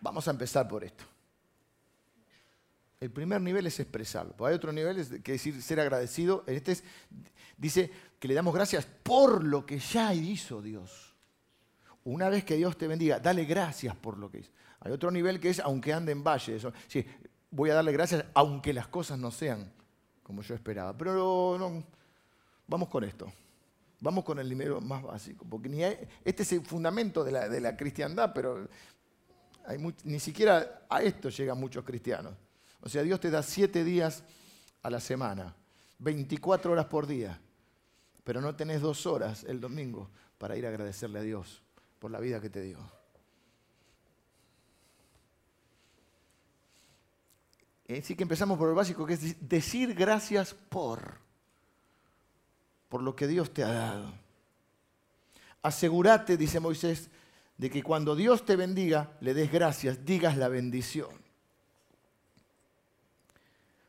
[0.00, 1.04] vamos a empezar por esto.
[3.00, 4.34] El primer nivel es expresarlo.
[4.44, 6.44] Hay otro nivel que decir ser agradecido.
[6.46, 6.84] Este es,
[7.56, 11.14] dice que le damos gracias por lo que ya hizo Dios.
[12.04, 14.50] Una vez que Dios te bendiga, dale gracias por lo que hizo.
[14.80, 16.56] Hay otro nivel que es aunque ande en valle.
[16.56, 16.72] Eso.
[16.86, 17.04] Sí,
[17.50, 19.70] voy a darle gracias aunque las cosas no sean
[20.22, 20.96] como yo esperaba.
[20.96, 21.84] Pero no,
[22.66, 23.30] vamos con esto.
[24.00, 28.32] Vamos con el nivel más básico, porque ni este es el fundamento de la, cristiandad,
[28.32, 28.68] pero
[30.04, 32.34] ni siquiera a esto llegan muchos cristianos.
[32.80, 34.22] O sea, Dios te da siete días
[34.82, 35.54] a la semana,
[35.98, 37.40] 24 horas por día,
[38.22, 40.08] pero no tenés dos horas el domingo
[40.38, 41.60] para ir a agradecerle a Dios
[41.98, 42.78] por la vida que te dio.
[47.88, 51.26] Así que empezamos por lo básico, que es decir gracias por
[52.88, 54.12] por lo que Dios te ha dado.
[55.62, 57.10] Asegúrate, dice Moisés,
[57.56, 61.10] de que cuando Dios te bendiga, le des gracias, digas la bendición.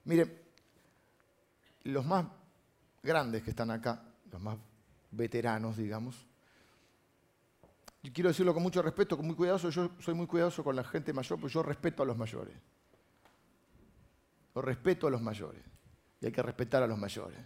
[0.05, 0.43] Mire,
[1.83, 2.25] los más
[3.03, 4.57] grandes que están acá, los más
[5.11, 6.25] veteranos, digamos,
[8.01, 10.83] y quiero decirlo con mucho respeto, con muy cuidadoso, yo soy muy cuidadoso con la
[10.83, 12.55] gente mayor, porque yo respeto a los mayores.
[14.55, 15.61] Yo respeto a los mayores.
[16.21, 17.39] Y hay que respetar a los mayores.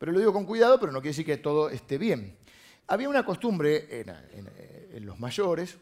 [0.00, 2.34] Pero lo digo con cuidado, pero no quiere decir que todo esté bien.
[2.86, 5.76] Había una costumbre en, los mayores,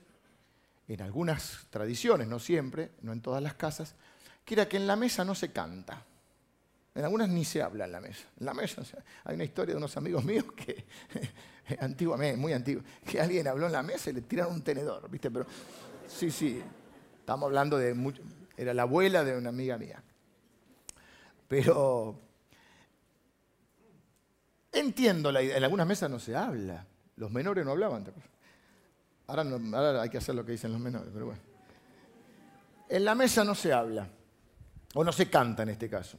[0.89, 3.95] en algunas tradiciones, no siempre, no en todas las casas,
[4.45, 6.05] que era que en la mesa no se canta.
[6.97, 8.27] En algunas ni se habla en la mesa.
[8.41, 8.83] En la mesa,
[9.23, 10.85] hay una historia de unos amigos míos que,
[11.79, 15.31] antiguamente, muy antiguo, que alguien habló en la mesa y le tiraron un tenedor, ¿viste?
[15.31, 15.47] Pero
[16.09, 16.61] sí, sí,
[17.21, 18.21] estamos hablando de, mucho,
[18.57, 20.03] era la abuela de una amiga mía.
[21.47, 22.28] Pero
[24.79, 25.57] Entiendo la idea.
[25.57, 26.87] En algunas mesas no se habla.
[27.17, 28.05] Los menores no hablaban.
[29.27, 31.41] Ahora, ahora hay que hacer lo que dicen los menores, pero bueno.
[32.89, 34.09] En la mesa no se habla.
[34.95, 36.17] O no se canta en este caso.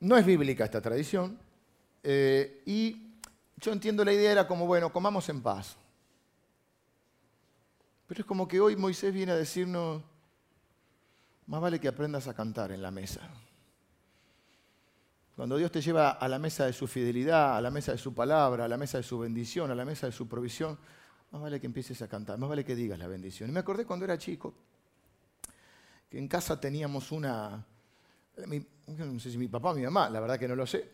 [0.00, 1.38] No es bíblica esta tradición.
[2.02, 3.14] Eh, y
[3.56, 5.76] yo entiendo la idea era como, bueno, comamos en paz.
[8.06, 10.02] Pero es como que hoy Moisés viene a decirnos,
[11.46, 13.22] más vale que aprendas a cantar en la mesa.
[15.36, 18.14] Cuando Dios te lleva a la mesa de su fidelidad, a la mesa de su
[18.14, 20.78] palabra, a la mesa de su bendición, a la mesa de su provisión,
[21.30, 23.48] más vale que empieces a cantar, más vale que digas la bendición.
[23.48, 24.54] Y me acordé cuando era chico,
[26.10, 27.64] que en casa teníamos una,
[28.86, 30.90] no sé si mi papá o mi mamá, la verdad que no lo sé,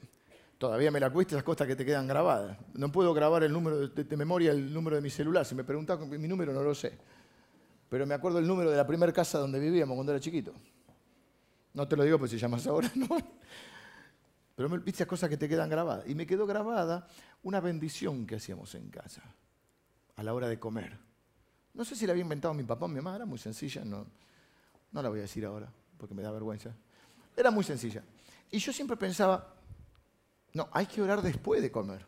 [0.57, 2.57] todavía me la cuesta esas cosas que te quedan grabadas.
[2.75, 5.99] No puedo grabar el número de, memoria, el número de mi celular, si me preguntas
[5.99, 6.97] mi número no lo sé.
[7.89, 10.53] Pero me acuerdo el número de la primera casa donde vivíamos cuando era chiquito.
[11.75, 13.19] No te lo digo porque si llamas ahora, no.
[14.59, 16.09] Pero viste cosas que te quedan grabadas.
[16.09, 17.07] Y me quedó grabada
[17.45, 19.23] una bendición que hacíamos en casa
[20.17, 20.99] a la hora de comer.
[21.75, 24.05] No sé si la había inventado mi papá o mi mamá, era muy sencilla, no,
[24.91, 26.75] no la voy a decir ahora porque me da vergüenza.
[27.37, 28.03] Era muy sencilla.
[28.51, 29.55] Y yo siempre pensaba,
[30.55, 32.05] no, hay que orar después de comer.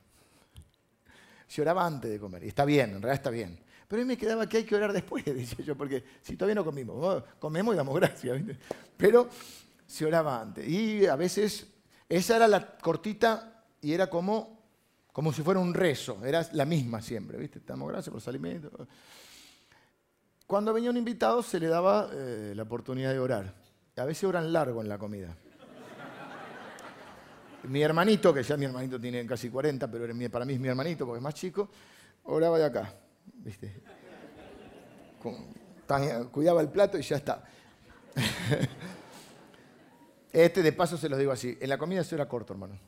[1.47, 3.61] Se oraba antes de comer, y está bien, en realidad está bien.
[3.87, 6.57] Pero a mí me quedaba que hay que orar después, decía yo, porque si todavía
[6.57, 8.43] no comimos, comemos y damos gracias.
[8.97, 9.29] Pero
[9.87, 10.69] se oraba antes.
[10.69, 11.69] Y a veces
[12.11, 14.65] esa era la cortita y era como,
[15.13, 17.61] como si fuera un rezo, era la misma siempre, ¿viste?
[17.65, 18.73] Damos gracias por los alimentos.
[20.45, 23.55] Cuando venía un invitado se le daba eh, la oportunidad de orar.
[23.97, 25.37] A veces oran largo en la comida.
[27.65, 31.07] Mi hermanito, que ya mi hermanito tiene casi 40, pero para mí es mi hermanito
[31.07, 31.71] porque es más chico,
[32.25, 32.93] oraba de acá.
[33.35, 33.83] ¿viste?
[36.33, 37.45] Cuidaba el plato y ya está.
[40.33, 42.79] Este de paso se los digo así, en la comida se ora corto, hermano.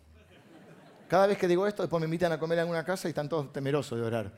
[1.09, 3.29] Cada vez que digo esto, después me invitan a comer en alguna casa y están
[3.29, 4.33] todos temerosos de orar.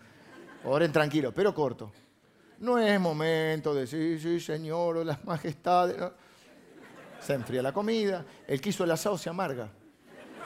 [0.65, 1.93] Oren tranquilo, pero corto.
[2.59, 5.97] No es momento de decir, sí, señor, o las majestades.
[7.21, 8.25] Se enfría la comida.
[8.47, 9.69] El que hizo el asado se amarga.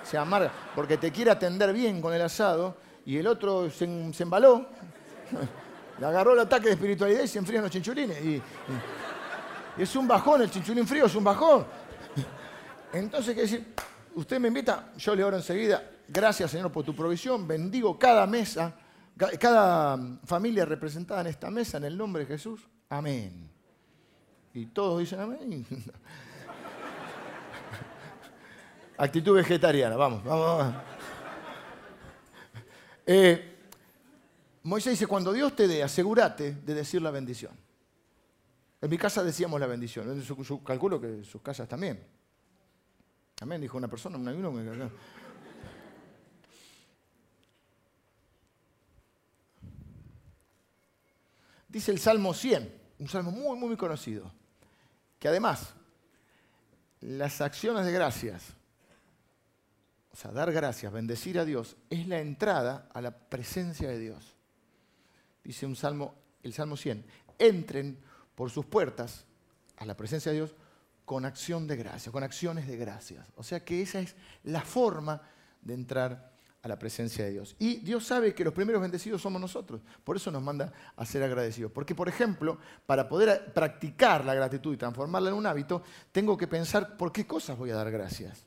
[0.03, 4.67] Se amarga porque te quiere atender bien con el asado y el otro se, embaló.
[5.99, 8.23] Le agarró el ataque de espiritualidad y se enfrían los chinchulines.
[8.23, 8.43] Y,
[9.79, 11.65] es un bajón, el chinchulín frío es un bajón.
[12.93, 13.75] Entonces, ¿qué decir?
[14.15, 15.91] Usted me invita, yo le oro enseguida.
[16.09, 17.47] Gracias, Señor, por tu provisión.
[17.47, 18.75] Bendigo cada mesa,
[19.39, 22.67] cada familia representada en esta mesa en el nombre de Jesús.
[22.89, 23.51] Amén.
[24.55, 25.67] Y todos dicen amén.
[28.97, 30.75] Actitud vegetariana, vamos, vamos.
[33.07, 33.57] Eh,
[34.65, 37.53] Moisés dice, cuando Dios te dé, asegúrate de decir la bendición.
[38.81, 40.23] En mi casa decíamos la bendición,
[40.65, 42.18] calculo que en sus casas también.
[43.41, 44.91] Amén, dijo una persona, un uno.
[51.69, 54.33] Dice el Salmo 100, un salmo muy, muy conocido,
[55.19, 55.75] que además
[57.01, 58.55] las acciones de gracias,
[60.11, 64.35] o sea, dar gracias, bendecir a Dios, es la entrada a la presencia de Dios.
[65.45, 67.05] Dice un salmo, el Salmo 100,
[67.39, 67.99] entren
[68.35, 69.27] por sus puertas
[69.77, 70.55] a la presencia de Dios
[71.09, 73.27] con acción de gracia, con acciones de gracias.
[73.35, 75.23] O sea que esa es la forma
[75.63, 77.57] de entrar a la presencia de Dios.
[77.59, 79.81] Y Dios sabe que los primeros bendecidos somos nosotros.
[80.05, 81.73] Por eso nos manda a ser agradecidos.
[81.73, 86.47] Porque, por ejemplo, para poder practicar la gratitud y transformarla en un hábito, tengo que
[86.47, 88.45] pensar por qué cosas voy a dar gracias.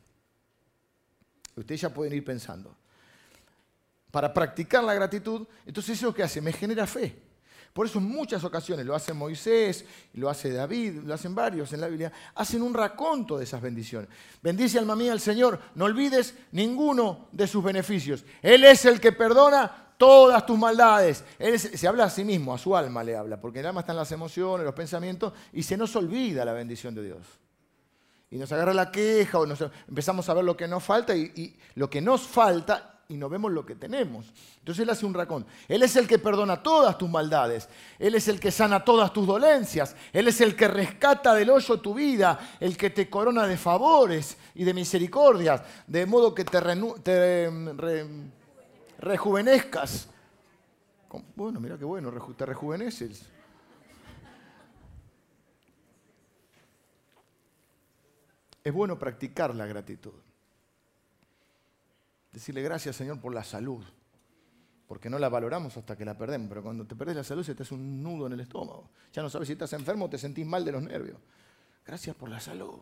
[1.55, 2.77] Ustedes ya pueden ir pensando.
[4.11, 7.30] Para practicar la gratitud, entonces eso que hace, me genera fe.
[7.73, 11.79] Por eso en muchas ocasiones, lo hace Moisés, lo hace David, lo hacen varios en
[11.79, 14.09] la Biblia, hacen un raconto de esas bendiciones.
[14.41, 18.25] Bendice alma mía al Señor, no olvides ninguno de sus beneficios.
[18.41, 21.23] Él es el que perdona todas tus maldades.
[21.39, 23.95] Él se habla a sí mismo, a su alma le habla, porque el alma están
[23.95, 27.25] las emociones, los pensamientos, y se nos olvida la bendición de Dios.
[28.31, 29.45] Y nos agarra la queja o
[29.87, 33.51] empezamos a ver lo que nos falta y lo que nos falta y no vemos
[33.51, 34.31] lo que tenemos.
[34.59, 35.45] Entonces Él hace un racón.
[35.67, 37.67] Él es el que perdona todas tus maldades.
[37.99, 39.97] Él es el que sana todas tus dolencias.
[40.13, 44.37] Él es el que rescata del hoyo tu vida, el que te corona de favores
[44.55, 47.49] y de misericordias, de modo que te,
[48.99, 50.07] rejuvenezcas.
[51.35, 53.25] Bueno, mira qué bueno, te rejuveneces.
[58.63, 60.13] Es bueno practicar la gratitud.
[62.31, 63.83] Decirle gracias Señor por la salud,
[64.87, 67.55] porque no la valoramos hasta que la perdemos, pero cuando te perdés la salud se
[67.55, 68.89] te hace un nudo en el estómago.
[69.13, 71.17] Ya no sabes si estás enfermo o te sentís mal de los nervios.
[71.85, 72.79] Gracias por la salud.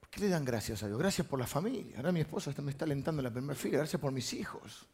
[0.00, 0.98] ¿Por qué le dan gracias a Dios?
[0.98, 1.96] Gracias por la familia.
[1.96, 3.78] Ahora mi esposa me está alentando en la primera fila.
[3.78, 4.86] Gracias por mis hijos.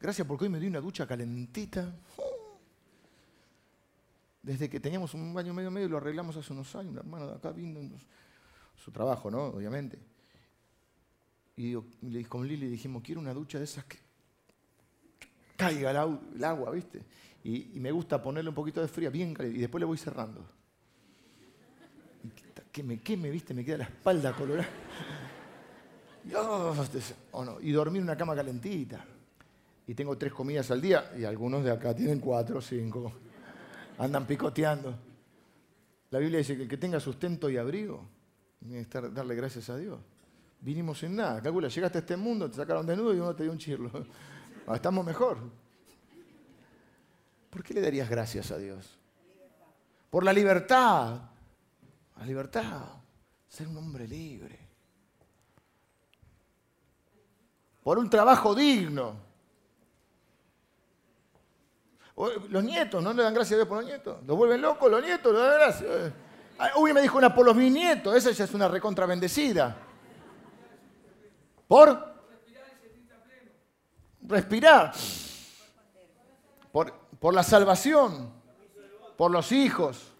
[0.00, 1.94] Gracias porque hoy me di una ducha calentita.
[4.42, 6.90] Desde que teníamos un baño medio medio lo arreglamos hace unos años.
[6.90, 7.80] Una hermana de acá vino
[8.76, 9.44] su trabajo, ¿no?
[9.46, 9.98] Obviamente.
[11.56, 11.74] Y
[12.24, 13.98] con Lili dijimos, quiero una ducha de esas que
[15.56, 17.02] caiga el, agua, ¿viste?
[17.44, 20.44] Y, me gusta ponerle un poquito de fría, bien caliente, y después le voy cerrando.
[22.72, 23.54] que me ¿viste?
[23.54, 24.68] Me queda la espalda colorada.
[26.24, 27.60] Y, no.
[27.60, 29.04] y dormir en una cama calentita.
[29.88, 33.12] Y tengo tres comidas al día, y algunos de acá tienen cuatro cinco.
[33.98, 34.94] Andan picoteando.
[36.10, 38.06] La Biblia dice que el que tenga sustento y abrigo,
[38.70, 39.98] estar, darle gracias a Dios.
[40.60, 41.42] Vinimos sin nada.
[41.42, 43.90] Calcula, llegaste a este mundo, te sacaron desnudo y uno te dio un chirlo.
[44.64, 45.38] Ah, estamos mejor.
[47.50, 48.96] ¿Por qué le darías gracias a Dios?
[50.12, 51.22] por la libertad.
[52.18, 52.82] La libertad,
[53.48, 54.58] ser un hombre libre.
[57.82, 59.16] Por un trabajo digno.
[62.50, 64.18] Los nietos, ¿no le dan gracias a Dios por los nietos?
[64.26, 65.32] ¿Los vuelven locos los nietos?
[65.32, 66.12] ¿Le dan gracias?
[66.76, 69.76] Uy, me dijo una por los bisnietos, esa ya es una recontra bendecida.
[71.66, 72.12] ¿Por?
[74.22, 74.92] Respirar.
[76.70, 78.32] Por, por la salvación.
[79.16, 80.12] Por los hijos.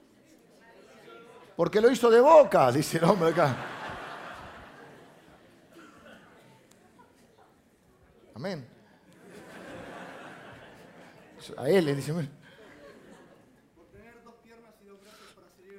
[1.57, 3.55] Porque lo hizo de boca, dice el hombre acá.
[8.35, 8.67] Amén.
[11.57, 12.13] A él le dice,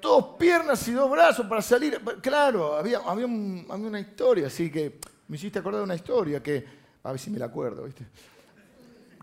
[0.03, 1.99] dos piernas y dos brazos para salir.
[2.21, 6.65] Claro, había, había, una historia, así que me hiciste acordar de una historia que,
[7.01, 8.05] a ver si me la acuerdo, ¿viste?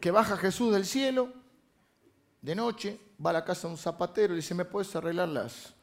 [0.00, 1.32] Que baja Jesús del cielo
[2.40, 5.74] de noche, va a la casa de un zapatero y dice, ¿me puedes arreglar las,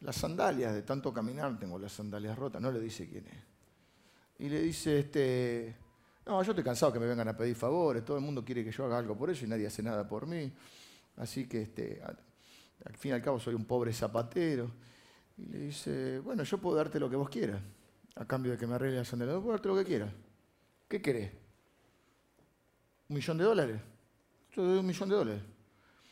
[0.00, 0.74] las sandalias?
[0.74, 2.60] De tanto caminar tengo las sandalias rotas.
[2.60, 3.44] No le dice quién es.
[4.40, 5.76] Y le dice, este,
[6.26, 8.72] no, yo estoy cansado que me vengan a pedir favores, todo el mundo quiere que
[8.72, 10.52] yo haga algo por ellos y nadie hace nada por mí.
[11.16, 12.02] Así que este,
[12.84, 14.70] al fin y al cabo soy un pobre zapatero.
[15.36, 17.60] Y le dice, bueno, yo puedo darte lo que vos quieras,
[18.16, 19.38] a cambio de que me arregle la sandalias.
[19.38, 20.12] Puedo darte lo que quieras.
[20.88, 21.32] ¿Qué querés?
[23.08, 23.80] ¿Un millón de dólares?
[24.54, 25.42] Yo te doy un millón de dólares.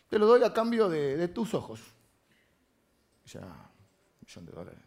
[0.09, 1.81] Te lo doy a cambio de, tus ojos.
[3.27, 4.81] Ya, un millón de dólares.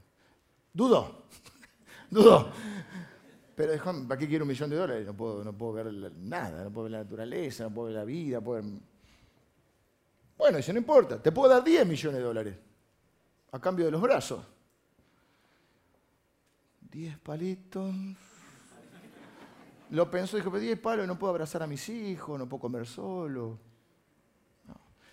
[0.74, 1.26] Dudo,
[2.10, 2.52] dudo.
[3.56, 5.06] Pero ¿para qué quiero un millón de dólares?
[5.06, 8.06] No puedo, no puedo ver nada, no puedo ver la naturaleza, no puedo ver la
[8.06, 8.72] vida, puedo ver
[10.42, 12.58] bueno, dice, no importa, te puedo dar 10 millones de dólares
[13.52, 14.44] a cambio de los brazos.
[16.90, 17.94] 10 palitos.
[19.92, 22.62] Lo pensó y dijo, pero 10 palos no puedo abrazar a mis hijos, no puedo
[22.62, 23.60] comer solo.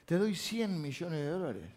[0.07, 1.71] Te doy 100 millones de dólares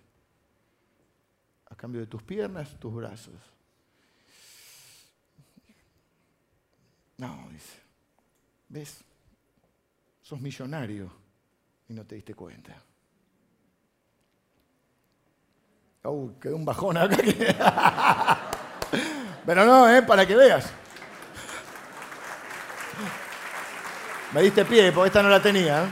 [1.66, 3.36] a cambio de tus piernas, tus brazos.
[7.18, 7.82] No, dice,
[8.70, 9.04] ¿ves?
[10.22, 11.12] Sos millonario
[11.90, 12.82] y no te diste cuenta.
[16.04, 17.18] Uh, quedó un bajón acá.
[19.46, 20.02] Pero no, ¿eh?
[20.02, 20.72] Para que veas.
[24.34, 25.84] Me diste pie, porque esta no la tenía.
[25.84, 25.88] ¿eh?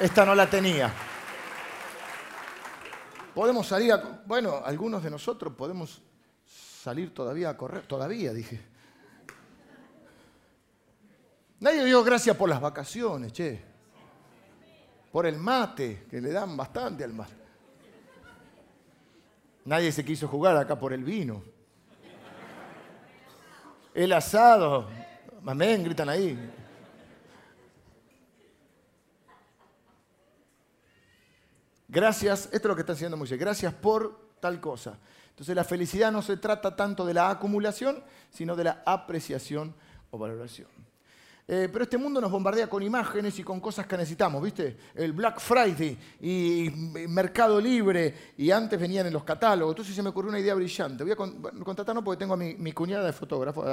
[0.00, 0.92] Esta no la tenía.
[3.34, 4.22] Podemos salir a...
[4.24, 6.00] Bueno, algunos de nosotros podemos
[6.44, 7.86] salir todavía a correr.
[7.86, 8.60] Todavía, dije.
[11.58, 13.64] Nadie dio gracias por las vacaciones, che.
[15.10, 17.41] Por el mate, que le dan bastante al mate.
[19.64, 21.42] Nadie se quiso jugar acá por el vino.
[23.94, 24.88] El asado.
[25.46, 26.38] Amén, gritan ahí.
[31.88, 34.98] Gracias, esto es lo que está haciendo Moisés, gracias por tal cosa.
[35.28, 39.74] Entonces la felicidad no se trata tanto de la acumulación, sino de la apreciación
[40.10, 40.68] o valoración.
[41.54, 44.74] Eh, pero este mundo nos bombardea con imágenes y con cosas que necesitamos, ¿viste?
[44.94, 46.70] El Black Friday y,
[47.08, 49.74] Mercado Libre, y antes venían en los catálogos.
[49.74, 51.04] Entonces se me ocurrió una idea brillante.
[51.04, 53.66] Voy a contratar, no porque tengo a mi, cuñada de fotógrafo,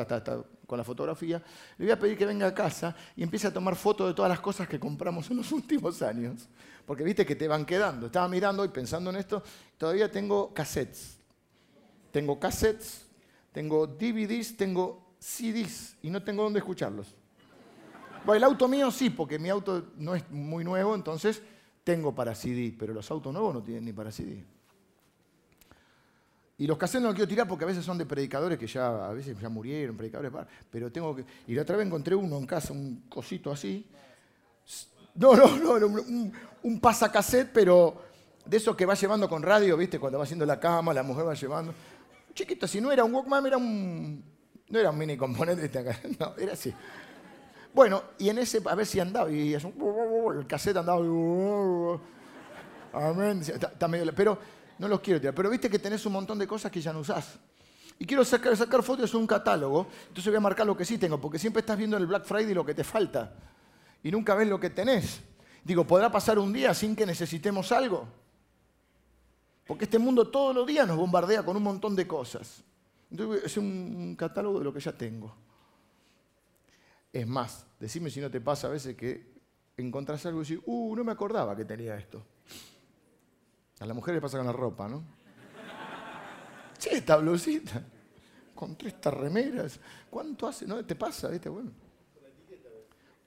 [0.68, 1.42] con la fotografía.
[1.78, 4.28] Le voy a pedir que venga a casa y empiece a tomar fotos de todas
[4.28, 6.50] las cosas que compramos en los últimos años.
[6.86, 8.08] Porque viste que te van quedando.
[8.08, 9.42] Estaba mirando y pensando en esto,
[9.78, 11.18] todavía tengo cassettes.
[12.12, 13.06] Tengo cassettes,
[13.54, 17.16] tengo DVDs, tengo CDs y no tengo dónde escucharlos.
[18.26, 21.42] Bueno, el auto mío sí, porque mi auto no es muy nuevo, entonces
[21.84, 24.44] tengo para CD, pero los autos nuevos no tienen ni para CD.
[26.58, 29.08] Y los cassettes no los quiero tirar porque a veces son de predicadores que ya
[29.08, 30.32] a veces ya murieron, predicadores,
[30.70, 31.24] pero tengo que...
[31.48, 33.88] Y la otra vez encontré uno en casa, un cosito así.
[35.16, 38.04] No, no, no, un, un pasacassette, pero
[38.46, 40.00] de esos que va llevando con radio, ¿viste?
[40.00, 41.74] Cuando va haciendo la cama, la mujer va llevando.
[42.34, 44.24] Chiquito, si no era un Walkman, era un...
[44.68, 45.72] No era un mini componente,
[46.20, 46.74] no, era así.
[47.80, 51.00] Bueno, y en ese, a ver si andaba, y el cassette andaba,
[52.92, 54.38] amén, está, medio, pero
[54.80, 55.34] no los quiero tirar.
[55.34, 57.40] Pero viste que tenés un montón de cosas que ya no usás.
[57.98, 60.98] Y quiero sacar, sacar fotos de un catálogo, entonces voy a marcar lo que sí
[60.98, 63.34] tengo, porque siempre estás viendo en el Black Friday lo que te falta
[64.04, 65.22] y nunca ves lo que tenés.
[65.64, 68.10] Digo, ¿podrá pasar un día sin que necesitemos algo?
[69.66, 72.62] Porque este mundo todos los días nos bombardea con un montón de cosas.
[73.10, 75.34] Entonces es un catálogo de lo que ya tengo.
[77.12, 79.40] Es más, decime si no te pasa a veces que
[79.78, 82.24] encontrás algo y decís, uh, no me acordaba que tenía esto.
[83.80, 85.04] A la mujer le pasa con la ropa, ¿no?
[86.78, 87.82] Che, esta blusita.
[88.52, 89.80] Encontré estas remeras.
[90.10, 90.68] ¿Cuánto hace?
[90.68, 91.30] ¿No te pasa?
[91.30, 91.50] ¿Viste?
[91.50, 91.72] Bueno.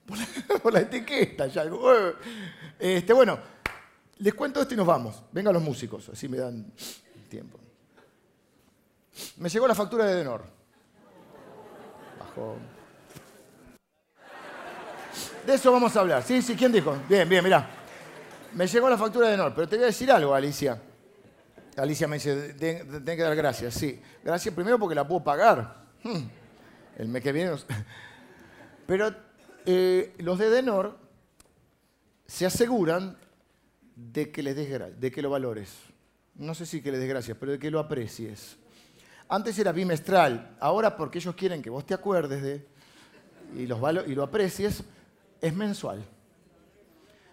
[0.05, 0.59] Por la etiqueta.
[0.61, 1.63] Por la, etiqueta, ya.
[2.79, 3.39] Este, bueno,
[4.19, 5.23] Les cuento esto y nos vamos.
[5.31, 6.71] Vengan los músicos, así me dan
[7.29, 7.59] tiempo.
[9.37, 10.45] Me llegó la factura de Denor.
[12.19, 12.57] Bajó.
[15.45, 16.23] De eso vamos a hablar.
[16.23, 16.97] Sí, sí, ¿quién dijo?
[17.09, 17.67] Bien, bien, mirá.
[18.53, 20.81] Me llegó la factura de Denor, pero te voy a decir algo, Alicia.
[21.75, 23.73] Alicia me dice, tengo que dar gracias.
[23.73, 25.85] Sí, gracias primero porque la puedo pagar.
[26.03, 26.23] Hmm.
[26.97, 27.51] El mes que viene.
[28.85, 29.15] Pero
[29.65, 30.97] eh, los de Denor
[32.27, 33.17] se aseguran
[33.95, 35.69] de que les des de que lo valores.
[36.35, 38.57] No sé si que les des gracias, pero de que lo aprecies.
[39.29, 42.65] Antes era bimestral, ahora porque ellos quieren que vos te acuerdes de
[43.55, 44.83] y, los y lo aprecies,
[45.43, 46.01] es mensual.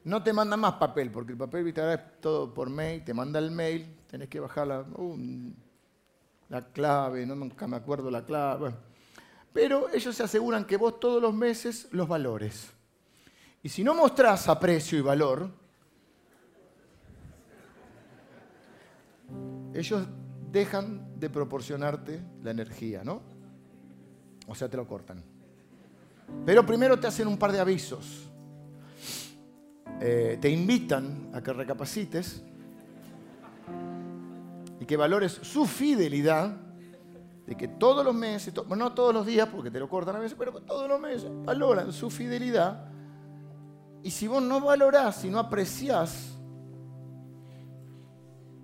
[0.02, 3.38] No te mandan más papel, porque el papel vital es todo por mail, te manda
[3.38, 4.84] el mail, tenés que bajar la,
[6.48, 8.74] la clave, no, nunca me acuerdo la clave.
[9.52, 12.72] Pero ellos se aseguran que vos todos los meses los valores.
[13.62, 15.48] Y si no mostrás aprecio y valor,
[19.72, 20.04] ellos
[20.50, 23.22] dejan de proporcionarte la energía, ¿no?
[24.48, 25.22] O sea, te lo cortan.
[26.44, 28.28] Pero primero te hacen un par de avisos.
[30.00, 32.42] Eh, te invitan a que recapacites
[34.80, 36.56] y que valores su fidelidad
[37.46, 40.36] de que todos los meses, no todos los días porque te lo cortan a veces,
[40.38, 42.86] pero todos los meses valoran su fidelidad.
[44.02, 46.38] Y si vos no valorás, si no apreciás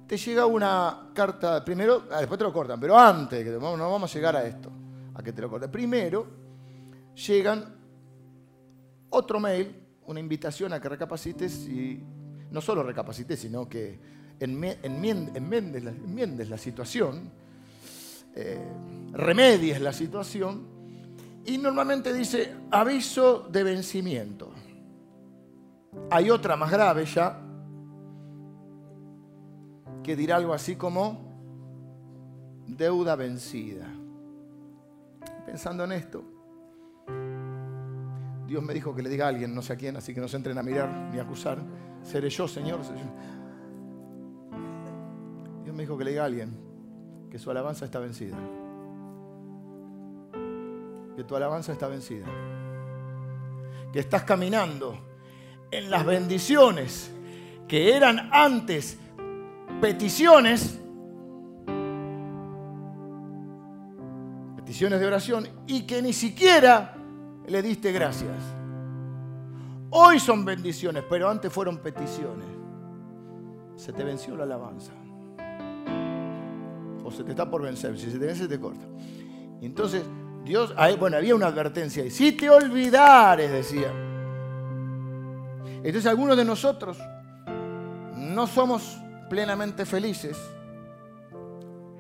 [0.07, 4.15] te llega una carta, primero, ah, después te lo cortan, pero antes, no vamos a
[4.15, 4.71] llegar a esto,
[5.15, 5.71] a que te lo corten.
[5.71, 6.46] Primero,
[7.17, 7.75] llegan
[9.11, 9.75] otro mail,
[10.07, 12.03] una invitación a que recapacites y
[12.51, 13.99] no solo recapacites, sino que
[14.39, 15.93] enmiendes, la,
[16.49, 17.31] la situación,
[18.35, 18.59] eh,
[19.13, 20.77] remedies la situación
[21.47, 24.53] y normalmente dice aviso de vencimiento.
[26.11, 27.41] Hay otra más grave ya,
[30.03, 31.25] que dirá algo así como
[32.67, 33.87] deuda vencida.
[35.47, 36.36] Pensando en esto,
[38.47, 40.29] Dios me dijo que le diga a alguien, no sé a quién, así que no
[40.29, 41.59] se entren a mirar ni a acusar.
[42.03, 42.79] Seré yo, Señor.
[45.65, 46.57] Dios me dijo que le diga a alguien
[47.31, 48.37] que su alabanza está vencida.
[51.17, 52.27] Que tu alabanza está vencida.
[53.93, 54.97] Que estás caminando
[55.71, 57.11] en las bendiciones
[57.67, 58.99] que eran antes
[59.81, 60.79] peticiones,
[64.57, 66.96] peticiones de oración, y que ni siquiera
[67.49, 68.35] le diste gracias.
[69.91, 72.47] Hoy son bendiciones, pero antes fueron peticiones.
[73.77, 74.93] Se te venció la alabanza.
[77.05, 77.97] O se te está por vencer.
[77.99, 78.85] Si se te vence, te corta.
[79.61, 80.03] Y entonces,
[80.45, 82.11] Dios, bueno, había una advertencia ahí.
[82.11, 83.93] Si te olvidares, decía.
[85.85, 86.99] Entonces, algunos de nosotros
[88.17, 88.99] no somos
[89.31, 90.37] plenamente felices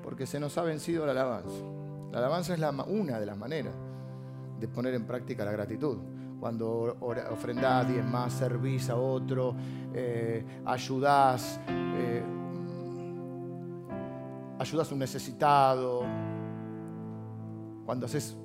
[0.02, 1.64] porque se nos ha vencido la alabanza.
[2.10, 3.74] La alabanza es una de las maneras
[4.58, 5.98] de poner en práctica la gratitud.
[6.40, 6.96] Cuando
[7.30, 9.56] ofrendás, más servís a otro,
[9.94, 11.60] eh, eh, ayudás
[14.90, 16.04] a un necesitado.
[17.84, 18.36] Cuando haces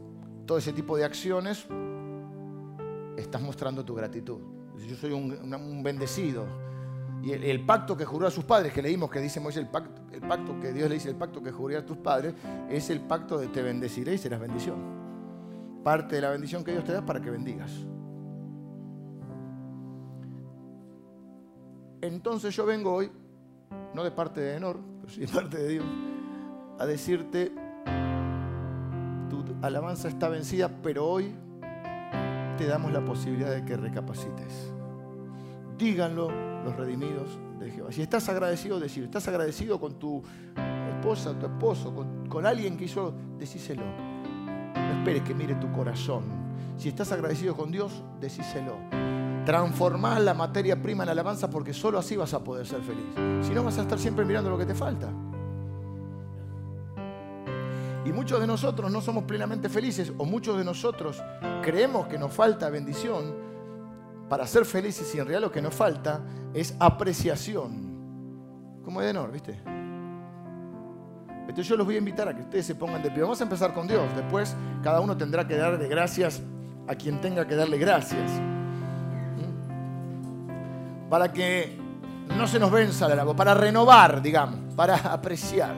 [0.45, 1.67] todo ese tipo de acciones,
[3.17, 4.39] estás mostrando tu gratitud.
[4.87, 6.45] Yo soy un bendecido
[7.23, 10.01] y el, pacto que juró a sus padres, que leímos que dice Moisés, el pacto,
[10.11, 12.33] el pacto que Dios le dice, el pacto que juró a tus padres,
[12.69, 15.00] es el pacto de te bendeciré y serás bendición.
[15.83, 17.71] Parte de la bendición que Dios te da para que bendigas.
[22.01, 23.11] Entonces yo vengo hoy,
[23.93, 25.85] no de parte de Enor, pero sí de parte de Dios,
[26.79, 27.51] a decirte,
[29.29, 31.35] tu alabanza está vencida, pero hoy
[32.57, 34.73] te damos la posibilidad de que recapacites.
[35.77, 36.29] Díganlo
[36.63, 37.91] los redimidos de Jehová.
[37.91, 40.21] Si estás agradecido, decir, estás agradecido con tu
[40.95, 41.93] esposa, tu esposo,
[42.29, 43.83] con, alguien que hizo, decíselo.
[44.75, 46.23] No esperes que mire tu corazón.
[46.77, 48.77] Si estás agradecido con Dios, decíselo.
[49.45, 53.05] Transformar la materia prima en alabanza porque solo así vas a poder ser feliz.
[53.41, 55.09] Si no, vas a estar siempre mirando lo que te falta.
[58.03, 61.21] Y muchos de nosotros no somos plenamente felices o muchos de nosotros
[61.61, 63.35] creemos que nos falta bendición
[64.27, 66.21] para ser felices y en realidad lo que nos falta
[66.53, 68.81] es apreciación.
[68.83, 69.61] Como Edenor, ¿viste?
[71.41, 73.21] Entonces yo los voy a invitar a que ustedes se pongan de pie.
[73.23, 74.03] Vamos a empezar con Dios.
[74.15, 76.41] Después cada uno tendrá que darle gracias
[76.87, 78.31] a quien tenga que darle gracias.
[79.37, 79.49] ¿Mm?
[81.09, 81.77] Para que
[82.37, 85.75] no se nos venza la para renovar, digamos, para apreciar.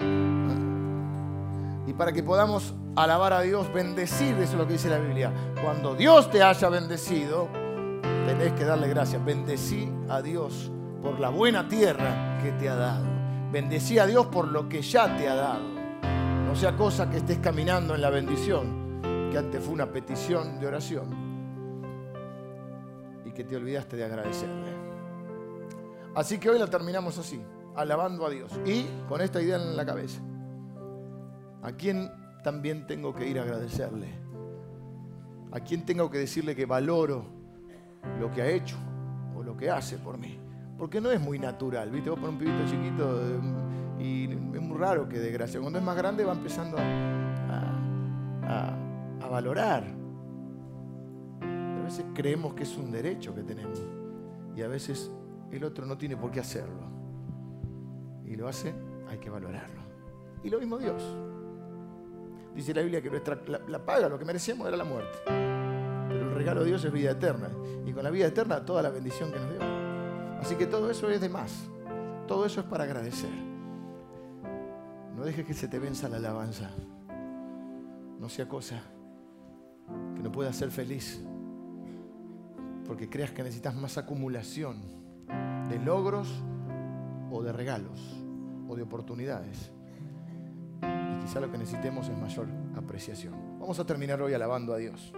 [0.00, 1.88] ¿Mm?
[1.88, 5.32] Y para que podamos alabar a Dios, bendecir, eso es lo que dice la Biblia.
[5.62, 7.48] Cuando Dios te haya bendecido,
[8.26, 9.24] tenés que darle gracias.
[9.24, 10.70] Bendecí a Dios
[11.02, 13.19] por la buena tierra que te ha dado.
[13.52, 15.64] Bendecí a Dios por lo que ya te ha dado.
[16.46, 19.00] No sea cosa que estés caminando en la bendición,
[19.32, 21.08] que antes fue una petición de oración
[23.24, 24.70] y que te olvidaste de agradecerle.
[26.14, 27.40] Así que hoy la terminamos así,
[27.74, 30.20] alabando a Dios y con esta idea en la cabeza.
[31.62, 32.08] ¿A quién
[32.44, 34.08] también tengo que ir a agradecerle?
[35.50, 37.24] ¿A quién tengo que decirle que valoro
[38.20, 38.76] lo que ha hecho
[39.36, 40.39] o lo que hace por mí?
[40.80, 42.08] Porque no es muy natural, ¿viste?
[42.08, 43.38] Vos por un pibito chiquito eh,
[44.02, 45.60] y es muy raro que de gracia.
[45.60, 48.76] Cuando es más grande va empezando a,
[49.30, 49.84] valorar.
[51.42, 53.80] A veces creemos que es un derecho que tenemos
[54.56, 55.08] y a veces
[55.52, 56.82] el otro no tiene por qué hacerlo.
[58.24, 58.74] Y lo hace,
[59.08, 59.82] hay que valorarlo.
[60.42, 61.00] Y lo mismo Dios.
[62.54, 65.18] Dice la Biblia que nuestra, la, paga, lo que merecíamos era la muerte.
[65.26, 67.50] Pero el regalo de Dios es vida eterna.
[67.86, 69.69] Y con la vida eterna toda la bendición que nos dio.
[70.40, 71.68] Así que todo eso es de más.
[72.26, 73.30] Todo eso es para agradecer.
[75.16, 76.70] No dejes que se te venza la alabanza.
[78.18, 78.82] No sea cosa
[80.16, 81.22] que no pueda ser feliz.
[82.86, 84.80] Porque creas que necesitas más acumulación
[85.68, 86.28] de logros
[87.30, 88.00] o de regalos
[88.68, 89.72] o de oportunidades
[91.30, 93.34] quizá lo que necesitemos es mayor apreciación.
[93.60, 95.12] Vamos a terminar hoy alabando a Dios.